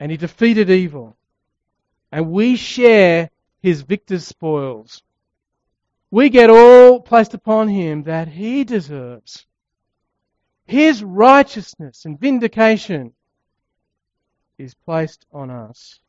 and 0.00 0.10
he 0.10 0.16
defeated 0.16 0.68
evil. 0.68 1.16
And 2.10 2.32
we 2.32 2.56
share 2.56 3.30
his 3.62 3.82
victor's 3.82 4.26
spoils. 4.26 5.04
We 6.10 6.28
get 6.28 6.50
all 6.50 6.98
placed 6.98 7.34
upon 7.34 7.68
him 7.68 8.02
that 8.02 8.26
he 8.26 8.64
deserves. 8.64 9.46
His 10.66 11.04
righteousness 11.04 12.04
and 12.04 12.18
vindication 12.18 13.12
is 14.58 14.74
placed 14.74 15.24
on 15.30 15.50
us. 15.50 16.00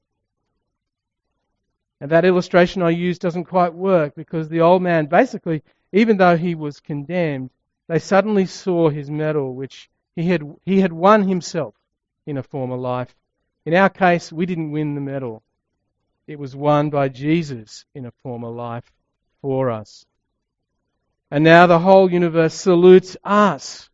And 2.01 2.09
that 2.09 2.25
illustration 2.25 2.81
I 2.81 2.89
use 2.89 3.19
doesn't 3.19 3.45
quite 3.45 3.75
work 3.75 4.15
because 4.15 4.49
the 4.49 4.61
old 4.61 4.81
man 4.81 5.05
basically, 5.05 5.61
even 5.91 6.17
though 6.17 6.35
he 6.35 6.55
was 6.55 6.79
condemned, 6.79 7.51
they 7.87 7.99
suddenly 7.99 8.47
saw 8.47 8.89
his 8.89 9.11
medal, 9.11 9.53
which 9.53 9.87
he 10.15 10.27
had, 10.27 10.43
he 10.63 10.79
had 10.79 10.93
won 10.93 11.27
himself 11.27 11.75
in 12.25 12.37
a 12.37 12.43
former 12.43 12.77
life. 12.77 13.13
In 13.65 13.73
our 13.73 13.89
case, 13.89 14.31
we 14.31 14.45
didn't 14.45 14.71
win 14.71 14.95
the 14.95 15.01
medal. 15.01 15.43
It 16.27 16.39
was 16.39 16.55
won 16.55 16.89
by 16.89 17.09
Jesus 17.09 17.85
in 17.93 18.05
a 18.05 18.13
former 18.23 18.49
life 18.49 18.89
for 19.41 19.69
us. 19.69 20.05
And 21.29 21.43
now 21.43 21.67
the 21.67 21.79
whole 21.79 22.11
universe 22.11 22.53
salutes 22.53 23.17
us. 23.23 23.89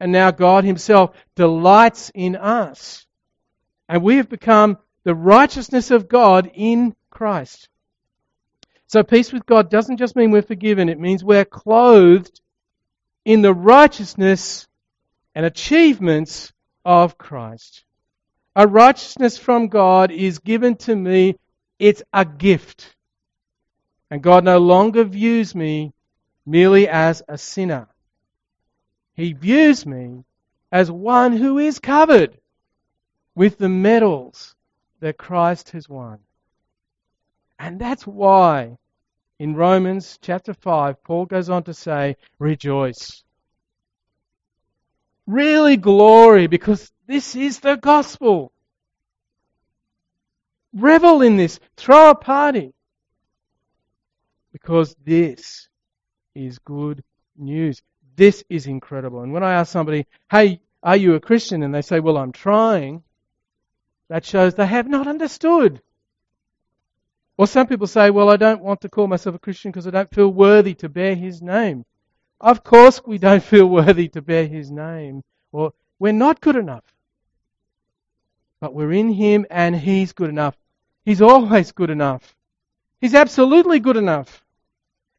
And 0.00 0.10
now 0.10 0.30
God 0.30 0.64
Himself 0.64 1.14
delights 1.34 2.10
in 2.14 2.36
us. 2.36 3.06
And 3.88 4.02
we 4.02 4.16
have 4.16 4.28
become 4.28 4.78
the 5.04 5.14
righteousness 5.14 5.90
of 5.90 6.08
God 6.08 6.50
in 6.54 6.94
Christ. 7.10 7.68
So 8.86 9.02
peace 9.02 9.32
with 9.32 9.46
God 9.46 9.70
doesn't 9.70 9.98
just 9.98 10.16
mean 10.16 10.30
we're 10.30 10.42
forgiven, 10.42 10.88
it 10.88 10.98
means 10.98 11.22
we're 11.22 11.44
clothed 11.44 12.40
in 13.24 13.42
the 13.42 13.54
righteousness 13.54 14.66
and 15.34 15.46
achievements 15.46 16.52
of 16.84 17.18
Christ. 17.18 17.84
A 18.56 18.66
righteousness 18.66 19.38
from 19.38 19.68
God 19.68 20.10
is 20.10 20.38
given 20.38 20.76
to 20.76 20.94
me, 20.94 21.36
it's 21.78 22.02
a 22.12 22.24
gift. 22.24 22.94
And 24.10 24.22
God 24.22 24.44
no 24.44 24.58
longer 24.58 25.04
views 25.04 25.54
me 25.54 25.92
merely 26.46 26.86
as 26.88 27.22
a 27.28 27.38
sinner. 27.38 27.88
He 29.14 29.32
views 29.32 29.86
me 29.86 30.24
as 30.70 30.90
one 30.90 31.36
who 31.36 31.58
is 31.58 31.78
covered 31.78 32.38
with 33.34 33.58
the 33.58 33.68
medals 33.68 34.54
that 35.00 35.18
Christ 35.18 35.70
has 35.70 35.88
won. 35.88 36.18
And 37.58 37.80
that's 37.80 38.06
why 38.06 38.78
in 39.38 39.54
Romans 39.54 40.18
chapter 40.22 40.54
5, 40.54 41.02
Paul 41.02 41.26
goes 41.26 41.50
on 41.50 41.64
to 41.64 41.74
say, 41.74 42.16
rejoice. 42.38 43.24
Really 45.26 45.76
glory 45.76 46.46
because 46.46 46.92
this 47.06 47.34
is 47.34 47.60
the 47.60 47.76
gospel. 47.76 48.52
Revel 50.72 51.22
in 51.22 51.36
this. 51.36 51.58
Throw 51.76 52.10
a 52.10 52.14
party. 52.14 52.74
Because 54.52 54.94
this 55.04 55.68
is 56.34 56.58
good 56.58 57.02
news. 57.36 57.82
This 58.16 58.44
is 58.48 58.66
incredible. 58.66 59.22
And 59.22 59.32
when 59.32 59.42
I 59.42 59.54
ask 59.54 59.72
somebody, 59.72 60.06
hey, 60.30 60.60
are 60.82 60.96
you 60.96 61.14
a 61.14 61.20
Christian? 61.20 61.62
And 61.62 61.74
they 61.74 61.82
say, 61.82 62.00
well, 62.00 62.18
I'm 62.18 62.32
trying. 62.32 63.02
That 64.08 64.24
shows 64.24 64.54
they 64.54 64.66
have 64.66 64.88
not 64.88 65.06
understood. 65.08 65.80
Or 67.36 67.46
some 67.46 67.66
people 67.66 67.86
say, 67.86 68.10
well, 68.10 68.30
I 68.30 68.36
don't 68.36 68.62
want 68.62 68.80
to 68.82 68.88
call 68.88 69.08
myself 69.08 69.34
a 69.34 69.38
Christian 69.40 69.70
because 69.70 69.86
I 69.86 69.90
don't 69.90 70.14
feel 70.14 70.28
worthy 70.28 70.74
to 70.74 70.88
bear 70.88 71.14
his 71.14 71.42
name. 71.42 71.84
Of 72.40 72.62
course 72.62 73.00
we 73.04 73.18
don't 73.18 73.42
feel 73.52 73.66
worthy 73.66 74.08
to 74.08 74.22
bear 74.22 74.46
his 74.46 74.70
name. 74.70 75.22
Or 75.50 75.72
we're 75.98 76.12
not 76.12 76.40
good 76.40 76.56
enough. 76.56 76.84
But 78.60 78.74
we're 78.74 78.92
in 78.92 79.10
him 79.10 79.46
and 79.50 79.74
he's 79.74 80.12
good 80.12 80.30
enough. 80.30 80.56
He's 81.04 81.20
always 81.20 81.72
good 81.72 81.90
enough. 81.90 82.34
He's 83.00 83.14
absolutely 83.14 83.80
good 83.80 83.96
enough. 83.96 84.44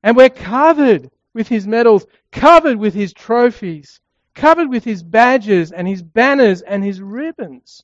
And 0.02 0.16
we're 0.16 0.30
covered 0.30 1.12
with 1.34 1.48
his 1.48 1.68
medals, 1.68 2.06
covered 2.32 2.78
with 2.78 2.94
his 2.94 3.14
trophies, 3.14 4.00
covered 4.34 4.70
with 4.70 4.84
his 4.84 5.04
badges 5.04 5.72
and 5.72 5.88
his 5.88 6.02
banners 6.02 6.62
and 6.62 6.84
his 6.84 7.02
ribbons. 7.02 7.84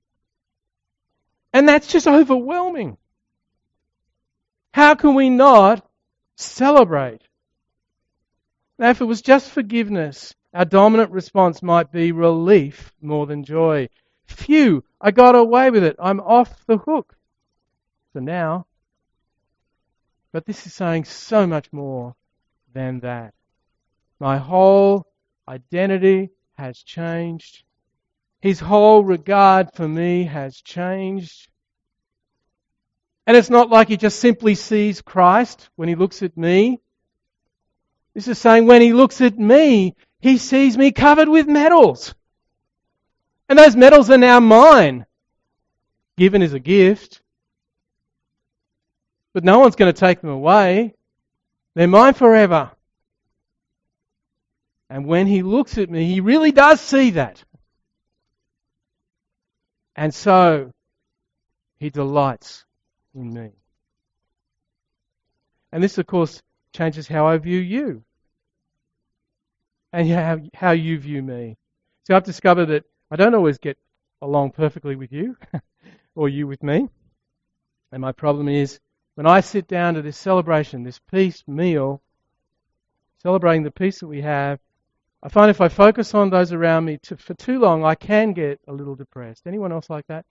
And 1.53 1.67
that's 1.67 1.87
just 1.87 2.07
overwhelming. 2.07 2.97
How 4.73 4.95
can 4.95 5.15
we 5.15 5.29
not 5.29 5.85
celebrate? 6.35 7.21
Now, 8.79 8.89
if 8.89 9.01
it 9.01 9.05
was 9.05 9.21
just 9.21 9.51
forgiveness, 9.51 10.33
our 10.53 10.65
dominant 10.65 11.11
response 11.11 11.61
might 11.61 11.91
be 11.91 12.11
relief 12.11 12.93
more 13.01 13.25
than 13.25 13.43
joy. 13.43 13.89
Phew, 14.25 14.83
I 14.99 15.11
got 15.11 15.35
away 15.35 15.69
with 15.69 15.83
it. 15.83 15.95
I'm 15.99 16.19
off 16.19 16.65
the 16.65 16.77
hook 16.77 17.15
for 18.13 18.21
now. 18.21 18.65
But 20.31 20.45
this 20.45 20.65
is 20.65 20.73
saying 20.73 21.03
so 21.05 21.45
much 21.45 21.71
more 21.73 22.15
than 22.73 23.01
that. 23.01 23.33
My 24.19 24.37
whole 24.37 25.05
identity 25.47 26.29
has 26.53 26.81
changed. 26.81 27.63
His 28.39 28.59
whole 28.59 29.03
regard 29.03 29.73
for 29.73 29.87
me 29.87 30.23
has 30.23 30.61
changed. 30.61 31.50
And 33.27 33.37
it's 33.37 33.49
not 33.49 33.69
like 33.69 33.87
he 33.87 33.97
just 33.97 34.19
simply 34.19 34.55
sees 34.55 35.01
Christ 35.01 35.69
when 35.75 35.87
he 35.87 35.95
looks 35.95 36.23
at 36.23 36.35
me. 36.35 36.79
This 38.13 38.27
is 38.27 38.39
saying 38.39 38.65
when 38.65 38.81
he 38.81 38.93
looks 38.93 39.21
at 39.21 39.37
me, 39.37 39.95
he 40.19 40.37
sees 40.37 40.77
me 40.77 40.91
covered 40.91 41.29
with 41.29 41.47
medals. 41.47 42.13
And 43.47 43.57
those 43.57 43.75
medals 43.75 44.09
are 44.09 44.17
now 44.17 44.39
mine, 44.39 45.05
given 46.17 46.41
as 46.41 46.53
a 46.53 46.59
gift. 46.59 47.21
But 49.33 49.43
no 49.43 49.59
one's 49.59 49.75
going 49.75 49.93
to 49.93 49.99
take 49.99 50.21
them 50.21 50.29
away. 50.29 50.95
They're 51.75 51.87
mine 51.87 52.13
forever. 52.13 52.71
And 54.89 55.05
when 55.05 55.27
he 55.27 55.41
looks 55.41 55.77
at 55.77 55.89
me, 55.89 56.05
he 56.05 56.19
really 56.19 56.51
does 56.51 56.81
see 56.81 57.11
that. 57.11 57.41
And 59.95 60.13
so, 60.13 60.71
he 61.79 61.89
delights 61.89 62.65
in 63.15 63.33
me. 63.33 63.51
And 65.71 65.83
this, 65.83 65.97
of 65.97 66.07
course, 66.07 66.41
changes 66.73 67.07
how 67.07 67.27
I 67.27 67.37
view 67.37 67.59
you 67.59 68.03
and 69.93 70.09
how, 70.09 70.39
how 70.53 70.71
you 70.71 70.99
view 70.99 71.21
me. 71.21 71.57
So 72.03 72.15
I've 72.15 72.23
discovered 72.23 72.67
that 72.67 72.83
I 73.09 73.15
don't 73.15 73.35
always 73.35 73.57
get 73.57 73.77
along 74.21 74.51
perfectly 74.51 74.95
with 74.95 75.11
you 75.11 75.37
or 76.15 76.29
you 76.29 76.47
with 76.47 76.63
me. 76.63 76.89
And 77.91 78.01
my 78.01 78.11
problem 78.11 78.47
is 78.47 78.79
when 79.15 79.27
I 79.27 79.41
sit 79.41 79.67
down 79.67 79.95
to 79.95 80.01
this 80.01 80.17
celebration, 80.17 80.83
this 80.83 80.99
peace 80.99 81.43
meal, 81.47 82.01
celebrating 83.21 83.63
the 83.63 83.71
peace 83.71 83.99
that 83.99 84.07
we 84.07 84.21
have, 84.21 84.59
I 85.23 85.29
find 85.29 85.51
if 85.51 85.61
I 85.61 85.67
focus 85.67 86.15
on 86.15 86.29
those 86.29 86.51
around 86.51 86.85
me 86.85 86.97
to, 87.03 87.17
for 87.17 87.33
too 87.35 87.59
long, 87.59 87.85
I 87.85 87.95
can 87.95 88.33
get 88.33 88.59
a 88.67 88.73
little 88.73 88.95
depressed. 88.95 89.45
Anyone 89.45 89.71
else 89.71 89.89
like 89.89 90.07
that? 90.07 90.25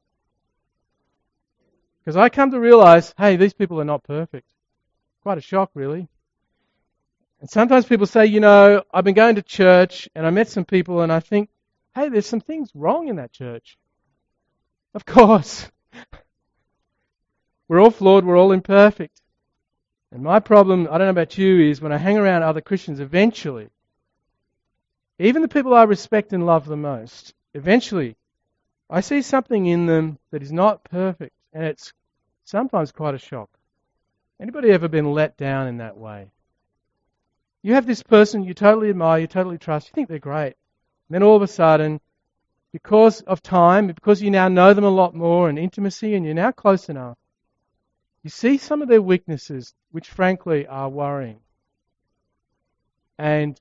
Because 2.00 2.16
I 2.16 2.28
come 2.28 2.50
to 2.52 2.60
realize, 2.60 3.14
hey, 3.18 3.36
these 3.36 3.52
people 3.52 3.80
are 3.80 3.84
not 3.84 4.02
perfect. 4.04 4.48
Quite 5.22 5.38
a 5.38 5.42
shock, 5.42 5.70
really. 5.74 6.08
And 7.40 7.48
sometimes 7.48 7.86
people 7.86 8.06
say, 8.06 8.26
you 8.26 8.40
know, 8.40 8.82
I've 8.92 9.04
been 9.04 9.14
going 9.14 9.36
to 9.36 9.42
church 9.42 10.08
and 10.14 10.26
I 10.26 10.30
met 10.30 10.48
some 10.48 10.64
people 10.64 11.02
and 11.02 11.12
I 11.12 11.20
think, 11.20 11.50
hey, 11.94 12.08
there's 12.08 12.26
some 12.26 12.40
things 12.40 12.70
wrong 12.74 13.08
in 13.08 13.16
that 13.16 13.32
church. 13.32 13.78
Of 14.94 15.04
course. 15.04 15.70
we're 17.68 17.80
all 17.80 17.90
flawed, 17.90 18.24
we're 18.24 18.38
all 18.38 18.52
imperfect. 18.52 19.20
And 20.12 20.22
my 20.22 20.40
problem, 20.40 20.88
I 20.90 20.98
don't 20.98 21.06
know 21.06 21.10
about 21.10 21.38
you, 21.38 21.70
is 21.70 21.80
when 21.80 21.92
I 21.92 21.98
hang 21.98 22.18
around 22.18 22.42
other 22.42 22.60
Christians, 22.60 23.00
eventually, 23.00 23.68
even 25.18 25.42
the 25.42 25.48
people 25.48 25.74
I 25.74 25.84
respect 25.84 26.32
and 26.32 26.46
love 26.46 26.66
the 26.66 26.76
most, 26.76 27.34
eventually, 27.54 28.16
I 28.88 29.02
see 29.02 29.22
something 29.22 29.66
in 29.66 29.86
them 29.86 30.18
that 30.32 30.42
is 30.42 30.50
not 30.50 30.82
perfect, 30.82 31.34
and 31.52 31.64
it's 31.64 31.92
sometimes 32.44 32.92
quite 32.92 33.14
a 33.14 33.18
shock. 33.18 33.50
Anybody 34.40 34.70
ever 34.70 34.88
been 34.88 35.12
let 35.12 35.36
down 35.36 35.66
in 35.66 35.78
that 35.78 35.96
way? 35.96 36.30
You 37.62 37.74
have 37.74 37.86
this 37.86 38.02
person 38.02 38.42
you 38.42 38.54
totally 38.54 38.88
admire, 38.90 39.20
you 39.20 39.26
totally 39.26 39.58
trust, 39.58 39.88
you 39.88 39.92
think 39.94 40.08
they're 40.08 40.18
great. 40.18 40.54
And 41.08 41.14
then 41.14 41.22
all 41.22 41.36
of 41.36 41.42
a 41.42 41.46
sudden, 41.46 42.00
because 42.72 43.20
of 43.22 43.42
time, 43.42 43.86
because 43.88 44.22
you 44.22 44.30
now 44.30 44.48
know 44.48 44.72
them 44.72 44.84
a 44.84 44.90
lot 44.90 45.14
more 45.14 45.48
and 45.48 45.58
intimacy, 45.58 46.14
and 46.14 46.24
you're 46.24 46.34
now 46.34 46.52
close 46.52 46.88
enough, 46.88 47.18
you 48.22 48.30
see 48.30 48.58
some 48.58 48.80
of 48.80 48.88
their 48.88 49.02
weaknesses, 49.02 49.74
which 49.90 50.08
frankly 50.08 50.66
are 50.66 50.88
worrying. 50.88 51.40
And 53.18 53.60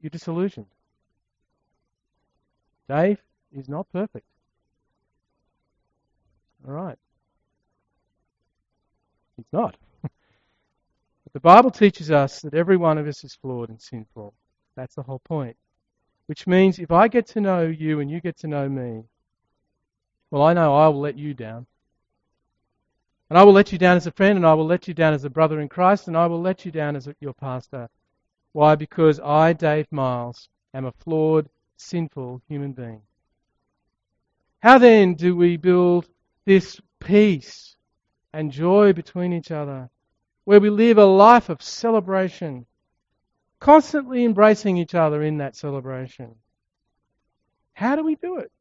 you're 0.00 0.10
disillusioned. 0.10 0.66
Dave 2.88 3.18
is 3.52 3.68
not 3.68 3.90
perfect. 3.92 4.26
All 6.66 6.72
right. 6.72 6.98
He's 9.36 9.46
not. 9.52 9.76
but 10.02 10.10
the 11.32 11.40
Bible 11.40 11.70
teaches 11.70 12.10
us 12.10 12.40
that 12.40 12.54
every 12.54 12.76
one 12.76 12.98
of 12.98 13.06
us 13.06 13.24
is 13.24 13.34
flawed 13.34 13.68
and 13.68 13.80
sinful. 13.80 14.32
That's 14.76 14.94
the 14.94 15.02
whole 15.02 15.20
point. 15.20 15.56
Which 16.26 16.46
means 16.46 16.78
if 16.78 16.90
I 16.90 17.08
get 17.08 17.26
to 17.28 17.40
know 17.40 17.66
you 17.66 18.00
and 18.00 18.10
you 18.10 18.20
get 18.20 18.38
to 18.38 18.46
know 18.46 18.68
me, 18.68 19.04
well, 20.30 20.42
I 20.42 20.54
know 20.54 20.74
I 20.74 20.88
will 20.88 21.00
let 21.00 21.18
you 21.18 21.34
down. 21.34 21.66
And 23.28 23.38
I 23.38 23.44
will 23.44 23.52
let 23.52 23.72
you 23.72 23.78
down 23.78 23.96
as 23.96 24.06
a 24.06 24.12
friend, 24.12 24.36
and 24.36 24.46
I 24.46 24.54
will 24.54 24.66
let 24.66 24.88
you 24.88 24.94
down 24.94 25.14
as 25.14 25.24
a 25.24 25.30
brother 25.30 25.60
in 25.60 25.68
Christ, 25.68 26.08
and 26.08 26.16
I 26.16 26.26
will 26.26 26.40
let 26.40 26.64
you 26.64 26.72
down 26.72 26.96
as 26.96 27.08
your 27.20 27.34
pastor. 27.34 27.88
Why? 28.52 28.74
Because 28.74 29.20
I, 29.20 29.52
Dave 29.52 29.90
Miles, 29.90 30.48
am 30.72 30.84
a 30.84 30.92
flawed, 30.92 31.48
sinful 31.76 32.42
human 32.48 32.72
being. 32.72 33.02
How 34.62 34.78
then 34.78 35.14
do 35.14 35.36
we 35.36 35.56
build 35.56 36.08
this 36.44 36.80
peace 37.00 37.76
and 38.32 38.50
joy 38.50 38.92
between 38.92 39.32
each 39.32 39.50
other, 39.50 39.88
where 40.44 40.60
we 40.60 40.70
live 40.70 40.98
a 40.98 41.04
life 41.04 41.48
of 41.48 41.62
celebration, 41.62 42.66
constantly 43.60 44.24
embracing 44.24 44.76
each 44.76 44.94
other 44.94 45.22
in 45.22 45.38
that 45.38 45.56
celebration? 45.56 46.34
How 47.74 47.96
do 47.96 48.04
we 48.04 48.14
do 48.16 48.38
it? 48.38 48.52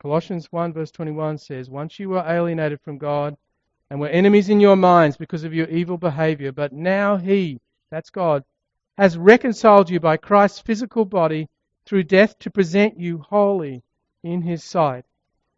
Colossians 0.00 0.52
1 0.52 0.74
verse 0.74 0.90
21 0.90 1.38
says, 1.38 1.70
Once 1.70 1.98
you 1.98 2.10
were 2.10 2.24
alienated 2.26 2.78
from 2.82 2.98
God 2.98 3.36
and 3.88 3.98
were 3.98 4.08
enemies 4.08 4.50
in 4.50 4.60
your 4.60 4.76
minds 4.76 5.16
because 5.16 5.44
of 5.44 5.54
your 5.54 5.66
evil 5.68 5.96
behavior, 5.96 6.52
but 6.52 6.72
now 6.74 7.16
He, 7.16 7.58
that's 7.90 8.10
God, 8.10 8.44
has 8.98 9.16
reconciled 9.16 9.88
you 9.88 10.00
by 10.00 10.18
Christ's 10.18 10.60
physical 10.60 11.06
body 11.06 11.48
through 11.86 12.04
death 12.04 12.38
to 12.40 12.50
present 12.50 12.98
you 12.98 13.18
holy 13.18 13.82
in 14.22 14.42
His 14.42 14.62
sight, 14.62 15.06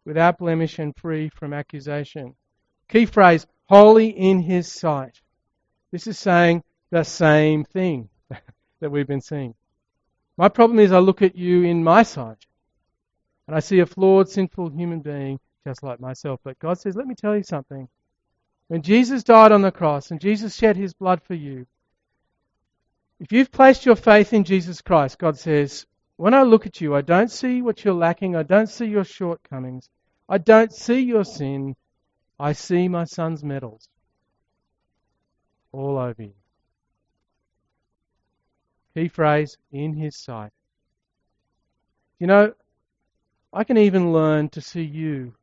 without 0.07 0.37
blemish 0.37 0.79
and 0.79 0.95
free 0.95 1.27
from 1.27 1.53
accusation. 1.53 2.33
Key 2.87 3.05
phrase, 3.05 3.45
holy 3.65 4.07
in 4.07 4.39
His 4.39 4.71
sight. 4.71 5.19
This 5.91 6.07
is 6.07 6.17
saying 6.17 6.63
the 6.91 7.03
same 7.03 7.65
thing 7.65 8.07
that 8.79 8.89
we've 8.89 9.05
been 9.05 9.19
seeing. 9.19 9.53
My 10.37 10.47
problem 10.47 10.79
is 10.79 10.93
I 10.93 10.99
look 10.99 11.21
at 11.21 11.35
you 11.35 11.63
in 11.63 11.83
my 11.83 12.03
sight 12.03 12.45
and 13.47 13.55
I 13.55 13.59
see 13.59 13.81
a 13.81 13.85
flawed, 13.85 14.29
sinful 14.29 14.69
human 14.69 15.01
being 15.01 15.41
just 15.65 15.83
like 15.83 15.99
myself. 15.99 16.39
But 16.41 16.57
God 16.59 16.79
says, 16.79 16.95
let 16.95 17.05
me 17.05 17.15
tell 17.15 17.35
you 17.35 17.43
something. 17.43 17.89
When 18.69 18.83
Jesus 18.83 19.25
died 19.25 19.51
on 19.51 19.61
the 19.61 19.73
cross 19.73 20.11
and 20.11 20.21
Jesus 20.21 20.55
shed 20.55 20.77
his 20.77 20.93
blood 20.93 21.21
for 21.21 21.33
you, 21.33 21.67
if 23.19 23.33
you've 23.33 23.51
placed 23.51 23.85
your 23.85 23.97
faith 23.97 24.31
in 24.31 24.45
Jesus 24.45 24.81
Christ, 24.81 25.19
God 25.19 25.37
says, 25.37 25.85
when 26.15 26.33
I 26.33 26.43
look 26.43 26.65
at 26.65 26.79
you, 26.79 26.95
I 26.95 27.01
don't 27.01 27.29
see 27.29 27.61
what 27.61 27.83
you're 27.83 27.93
lacking. 27.93 28.37
I 28.37 28.43
don't 28.43 28.69
see 28.69 28.85
your 28.85 29.03
shortcomings. 29.03 29.89
I 30.29 30.37
don't 30.37 30.73
see 30.73 30.99
your 30.99 31.23
sin. 31.23 31.75
I 32.39 32.53
see 32.53 32.87
my 32.87 33.05
son's 33.05 33.43
medals 33.43 33.87
all 35.71 35.97
over 35.97 36.21
you. 36.21 36.33
Key 38.93 39.07
phrase, 39.07 39.57
in 39.71 39.93
his 39.93 40.17
sight. 40.17 40.51
You 42.19 42.27
know, 42.27 42.53
I 43.53 43.63
can 43.63 43.77
even 43.77 44.11
learn 44.11 44.49
to 44.49 44.61
see 44.61 44.83
you 44.83 45.33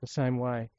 the 0.00 0.06
same 0.06 0.38
way. 0.38 0.70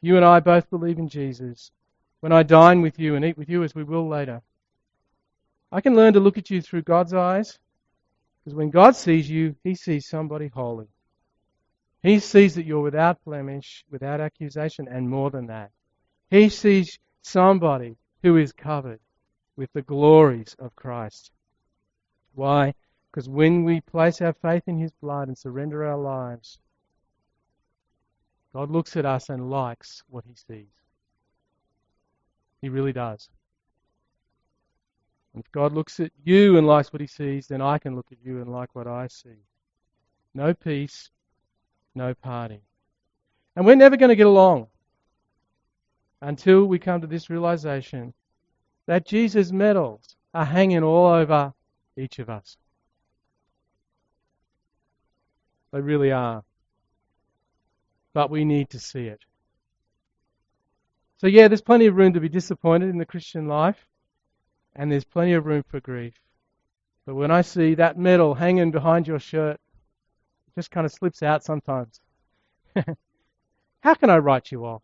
You 0.00 0.16
and 0.16 0.24
I 0.24 0.40
both 0.40 0.70
believe 0.70 0.98
in 0.98 1.08
Jesus. 1.08 1.72
When 2.20 2.32
I 2.32 2.42
dine 2.42 2.80
with 2.80 2.98
you 2.98 3.16
and 3.16 3.24
eat 3.24 3.36
with 3.36 3.48
you, 3.48 3.62
as 3.64 3.74
we 3.74 3.82
will 3.82 4.08
later, 4.08 4.40
I 5.72 5.80
can 5.80 5.96
learn 5.96 6.12
to 6.14 6.20
look 6.20 6.38
at 6.38 6.50
you 6.50 6.62
through 6.62 6.82
God's 6.82 7.12
eyes. 7.12 7.58
Because 8.46 8.58
when 8.58 8.70
God 8.70 8.94
sees 8.94 9.28
you, 9.28 9.56
He 9.64 9.74
sees 9.74 10.06
somebody 10.06 10.46
holy. 10.46 10.86
He 12.04 12.20
sees 12.20 12.54
that 12.54 12.64
you're 12.64 12.80
without 12.80 13.24
blemish, 13.24 13.84
without 13.90 14.20
accusation, 14.20 14.86
and 14.86 15.10
more 15.10 15.32
than 15.32 15.48
that. 15.48 15.72
He 16.30 16.48
sees 16.48 16.96
somebody 17.22 17.96
who 18.22 18.36
is 18.36 18.52
covered 18.52 19.00
with 19.56 19.72
the 19.72 19.82
glories 19.82 20.54
of 20.60 20.76
Christ. 20.76 21.32
Why? 22.36 22.72
Because 23.10 23.28
when 23.28 23.64
we 23.64 23.80
place 23.80 24.20
our 24.20 24.34
faith 24.34 24.62
in 24.68 24.78
His 24.78 24.92
blood 24.92 25.26
and 25.26 25.36
surrender 25.36 25.84
our 25.84 25.98
lives, 25.98 26.60
God 28.54 28.70
looks 28.70 28.96
at 28.96 29.04
us 29.04 29.28
and 29.28 29.50
likes 29.50 30.04
what 30.08 30.24
He 30.24 30.36
sees. 30.36 30.70
He 32.62 32.68
really 32.68 32.92
does. 32.92 33.28
And 35.36 35.44
if 35.44 35.52
God 35.52 35.74
looks 35.74 36.00
at 36.00 36.12
you 36.24 36.56
and 36.56 36.66
likes 36.66 36.94
what 36.94 37.02
He 37.02 37.06
sees, 37.06 37.46
then 37.46 37.60
I 37.60 37.76
can 37.76 37.94
look 37.94 38.06
at 38.10 38.16
you 38.24 38.40
and 38.40 38.50
like 38.50 38.74
what 38.74 38.86
I 38.86 39.06
see. 39.06 39.44
No 40.32 40.54
peace, 40.54 41.10
no 41.94 42.14
party. 42.14 42.62
And 43.54 43.66
we're 43.66 43.76
never 43.76 43.98
going 43.98 44.08
to 44.08 44.16
get 44.16 44.26
along 44.26 44.68
until 46.22 46.64
we 46.64 46.78
come 46.78 47.02
to 47.02 47.06
this 47.06 47.28
realization 47.28 48.14
that 48.86 49.06
Jesus' 49.06 49.52
medals 49.52 50.16
are 50.32 50.46
hanging 50.46 50.82
all 50.82 51.08
over 51.08 51.52
each 51.98 52.18
of 52.18 52.30
us. 52.30 52.56
They 55.70 55.82
really 55.82 56.12
are. 56.12 56.44
But 58.14 58.30
we 58.30 58.46
need 58.46 58.70
to 58.70 58.80
see 58.80 59.08
it. 59.08 59.20
So, 61.18 61.26
yeah, 61.26 61.48
there's 61.48 61.60
plenty 61.60 61.84
of 61.84 61.96
room 61.96 62.14
to 62.14 62.20
be 62.20 62.30
disappointed 62.30 62.88
in 62.88 62.96
the 62.96 63.04
Christian 63.04 63.48
life, 63.48 63.85
and 64.76 64.92
there's 64.92 65.04
plenty 65.04 65.32
of 65.32 65.46
room 65.46 65.64
for 65.68 65.80
grief. 65.80 66.14
But 67.06 67.14
when 67.14 67.30
I 67.30 67.40
see 67.40 67.74
that 67.74 67.98
medal 67.98 68.34
hanging 68.34 68.70
behind 68.70 69.06
your 69.06 69.18
shirt, 69.18 69.60
it 70.48 70.54
just 70.54 70.70
kind 70.70 70.84
of 70.84 70.92
slips 70.92 71.22
out 71.22 71.44
sometimes. 71.44 72.00
How 73.80 73.94
can 73.94 74.10
I 74.10 74.18
write 74.18 74.52
you 74.52 74.66
off? 74.66 74.82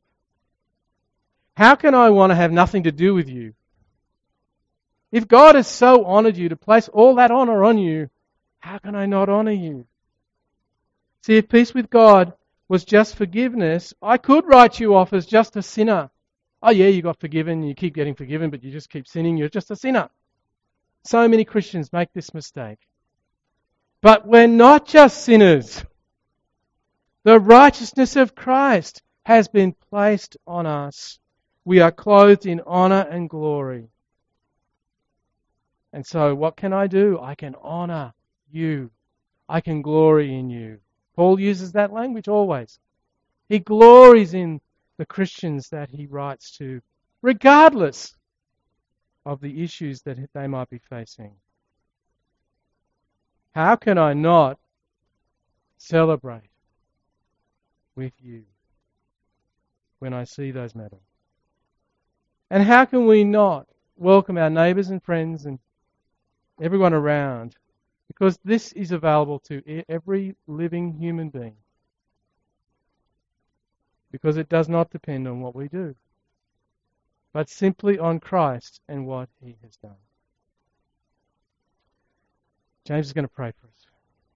How 1.57 1.75
can 1.75 1.95
I 1.95 2.11
want 2.11 2.31
to 2.31 2.37
have 2.37 2.53
nothing 2.53 2.85
to 2.85 2.93
do 2.93 3.15
with 3.15 3.29
you? 3.29 3.55
If 5.11 5.29
God 5.29 5.57
has 5.57 5.69
so 5.69 6.05
honored 6.05 6.37
you 6.37 6.49
to 6.49 6.57
place 6.57 6.89
all 6.89 7.17
that 7.17 7.31
honor 7.31 7.65
on 7.65 7.77
you, 7.77 8.09
how 8.61 8.79
can 8.79 8.95
I 8.95 9.05
not 9.05 9.29
honor 9.29 9.53
you? 9.53 9.87
See, 11.23 11.37
if 11.37 11.49
peace 11.49 11.75
with 11.75 11.91
God 11.91 12.33
was 12.69 12.85
just 12.85 13.17
forgiveness, 13.17 13.93
I 14.01 14.17
could 14.17 14.47
write 14.47 14.81
you 14.81 14.95
off 14.95 15.13
as 15.13 15.27
just 15.27 15.57
a 15.57 15.63
sinner. 15.63 16.11
Oh, 16.63 16.71
yeah, 16.71 16.87
you 16.87 17.03
got 17.03 17.19
forgiven, 17.19 17.63
you 17.63 17.75
keep 17.75 17.95
getting 17.95 18.15
forgiven, 18.15 18.51
but 18.51 18.63
you 18.63 18.71
just 18.71 18.91
keep 18.91 19.09
sinning, 19.09 19.37
you're 19.37 19.49
just 19.49 19.71
a 19.71 19.77
sinner. 19.77 20.09
So 21.05 21.27
many 21.27 21.45
Christians 21.45 21.93
make 21.93 22.13
this 22.13 22.33
mistake. 22.33 22.79
But 24.01 24.27
we're 24.27 24.47
not 24.47 24.87
just 24.87 25.25
sinners. 25.25 25.85
The 27.25 27.41
righteousness 27.41 28.17
of 28.17 28.35
Christ 28.35 29.03
has 29.25 29.49
been 29.49 29.75
placed 29.91 30.37
on 30.47 30.67
us. 30.67 31.19
We 31.65 31.81
are 31.81 31.93
clothed 31.93 32.47
in 32.47 32.61
honor 32.67 33.07
and 33.11 33.29
glory. 33.29 33.89
And 35.93 36.07
so, 36.07 36.35
what 36.35 36.57
can 36.57 36.73
I 36.73 36.87
do? 36.87 37.19
I 37.21 37.35
can 37.35 37.55
honor 37.61 38.13
you. 38.51 38.91
I 39.49 39.61
can 39.61 39.83
glory 39.83 40.35
in 40.35 40.49
you. 40.49 40.79
Paul 41.15 41.39
uses 41.39 41.73
that 41.73 41.93
language 41.93 42.29
always. 42.29 42.79
He 43.49 43.59
glories 43.59 44.35
in 44.35 44.61
the 45.03 45.07
Christians 45.07 45.69
that 45.71 45.91
he 45.91 46.07
writes 46.07 46.57
to, 46.59 46.81
regardless 47.23 48.15
of 49.27 49.41
the 49.41 49.65
issues 49.65 50.01
that 50.03 50.17
they 50.33 50.47
might 50.47 50.71
be 50.71 50.79
facing. 50.79 51.33
How 53.53 53.75
can 53.75 53.99
I 53.99 54.13
not 54.13 54.61
celebrate 55.77 56.53
with 57.97 58.13
you 58.21 58.45
when 59.99 60.15
I 60.15 60.23
see 60.23 60.53
those 60.53 60.77
medals? 60.77 61.03
And 62.49 62.63
how 62.63 62.85
can 62.85 63.05
we 63.05 63.25
not 63.25 63.67
welcome 63.97 64.39
our 64.39 64.51
neighbours 64.51 64.91
and 64.91 65.03
friends 65.03 65.47
and 65.47 65.59
everyone 66.61 66.95
around 66.95 67.57
because 68.07 68.39
this 68.45 68.71
is 68.75 68.93
available 68.93 69.41
to 69.41 69.83
every 69.89 70.37
living 70.47 70.93
human 70.93 71.29
being. 71.29 71.57
Because 74.13 74.37
it 74.37 74.49
does 74.49 74.69
not 74.69 74.91
depend 74.91 75.27
on 75.27 75.41
what 75.41 75.57
we 75.57 75.69
do, 75.69 75.97
but 77.33 77.49
simply 77.49 77.99
on 77.99 78.21
Christ 78.21 78.81
and 78.87 79.07
what 79.07 79.31
he 79.43 79.57
has 79.63 79.77
done. 79.77 79.97
James 82.85 83.07
is 83.07 83.13
going 83.13 83.27
to 83.27 83.35
pray 83.35 83.53
for 83.59 83.67
us. 83.67 83.92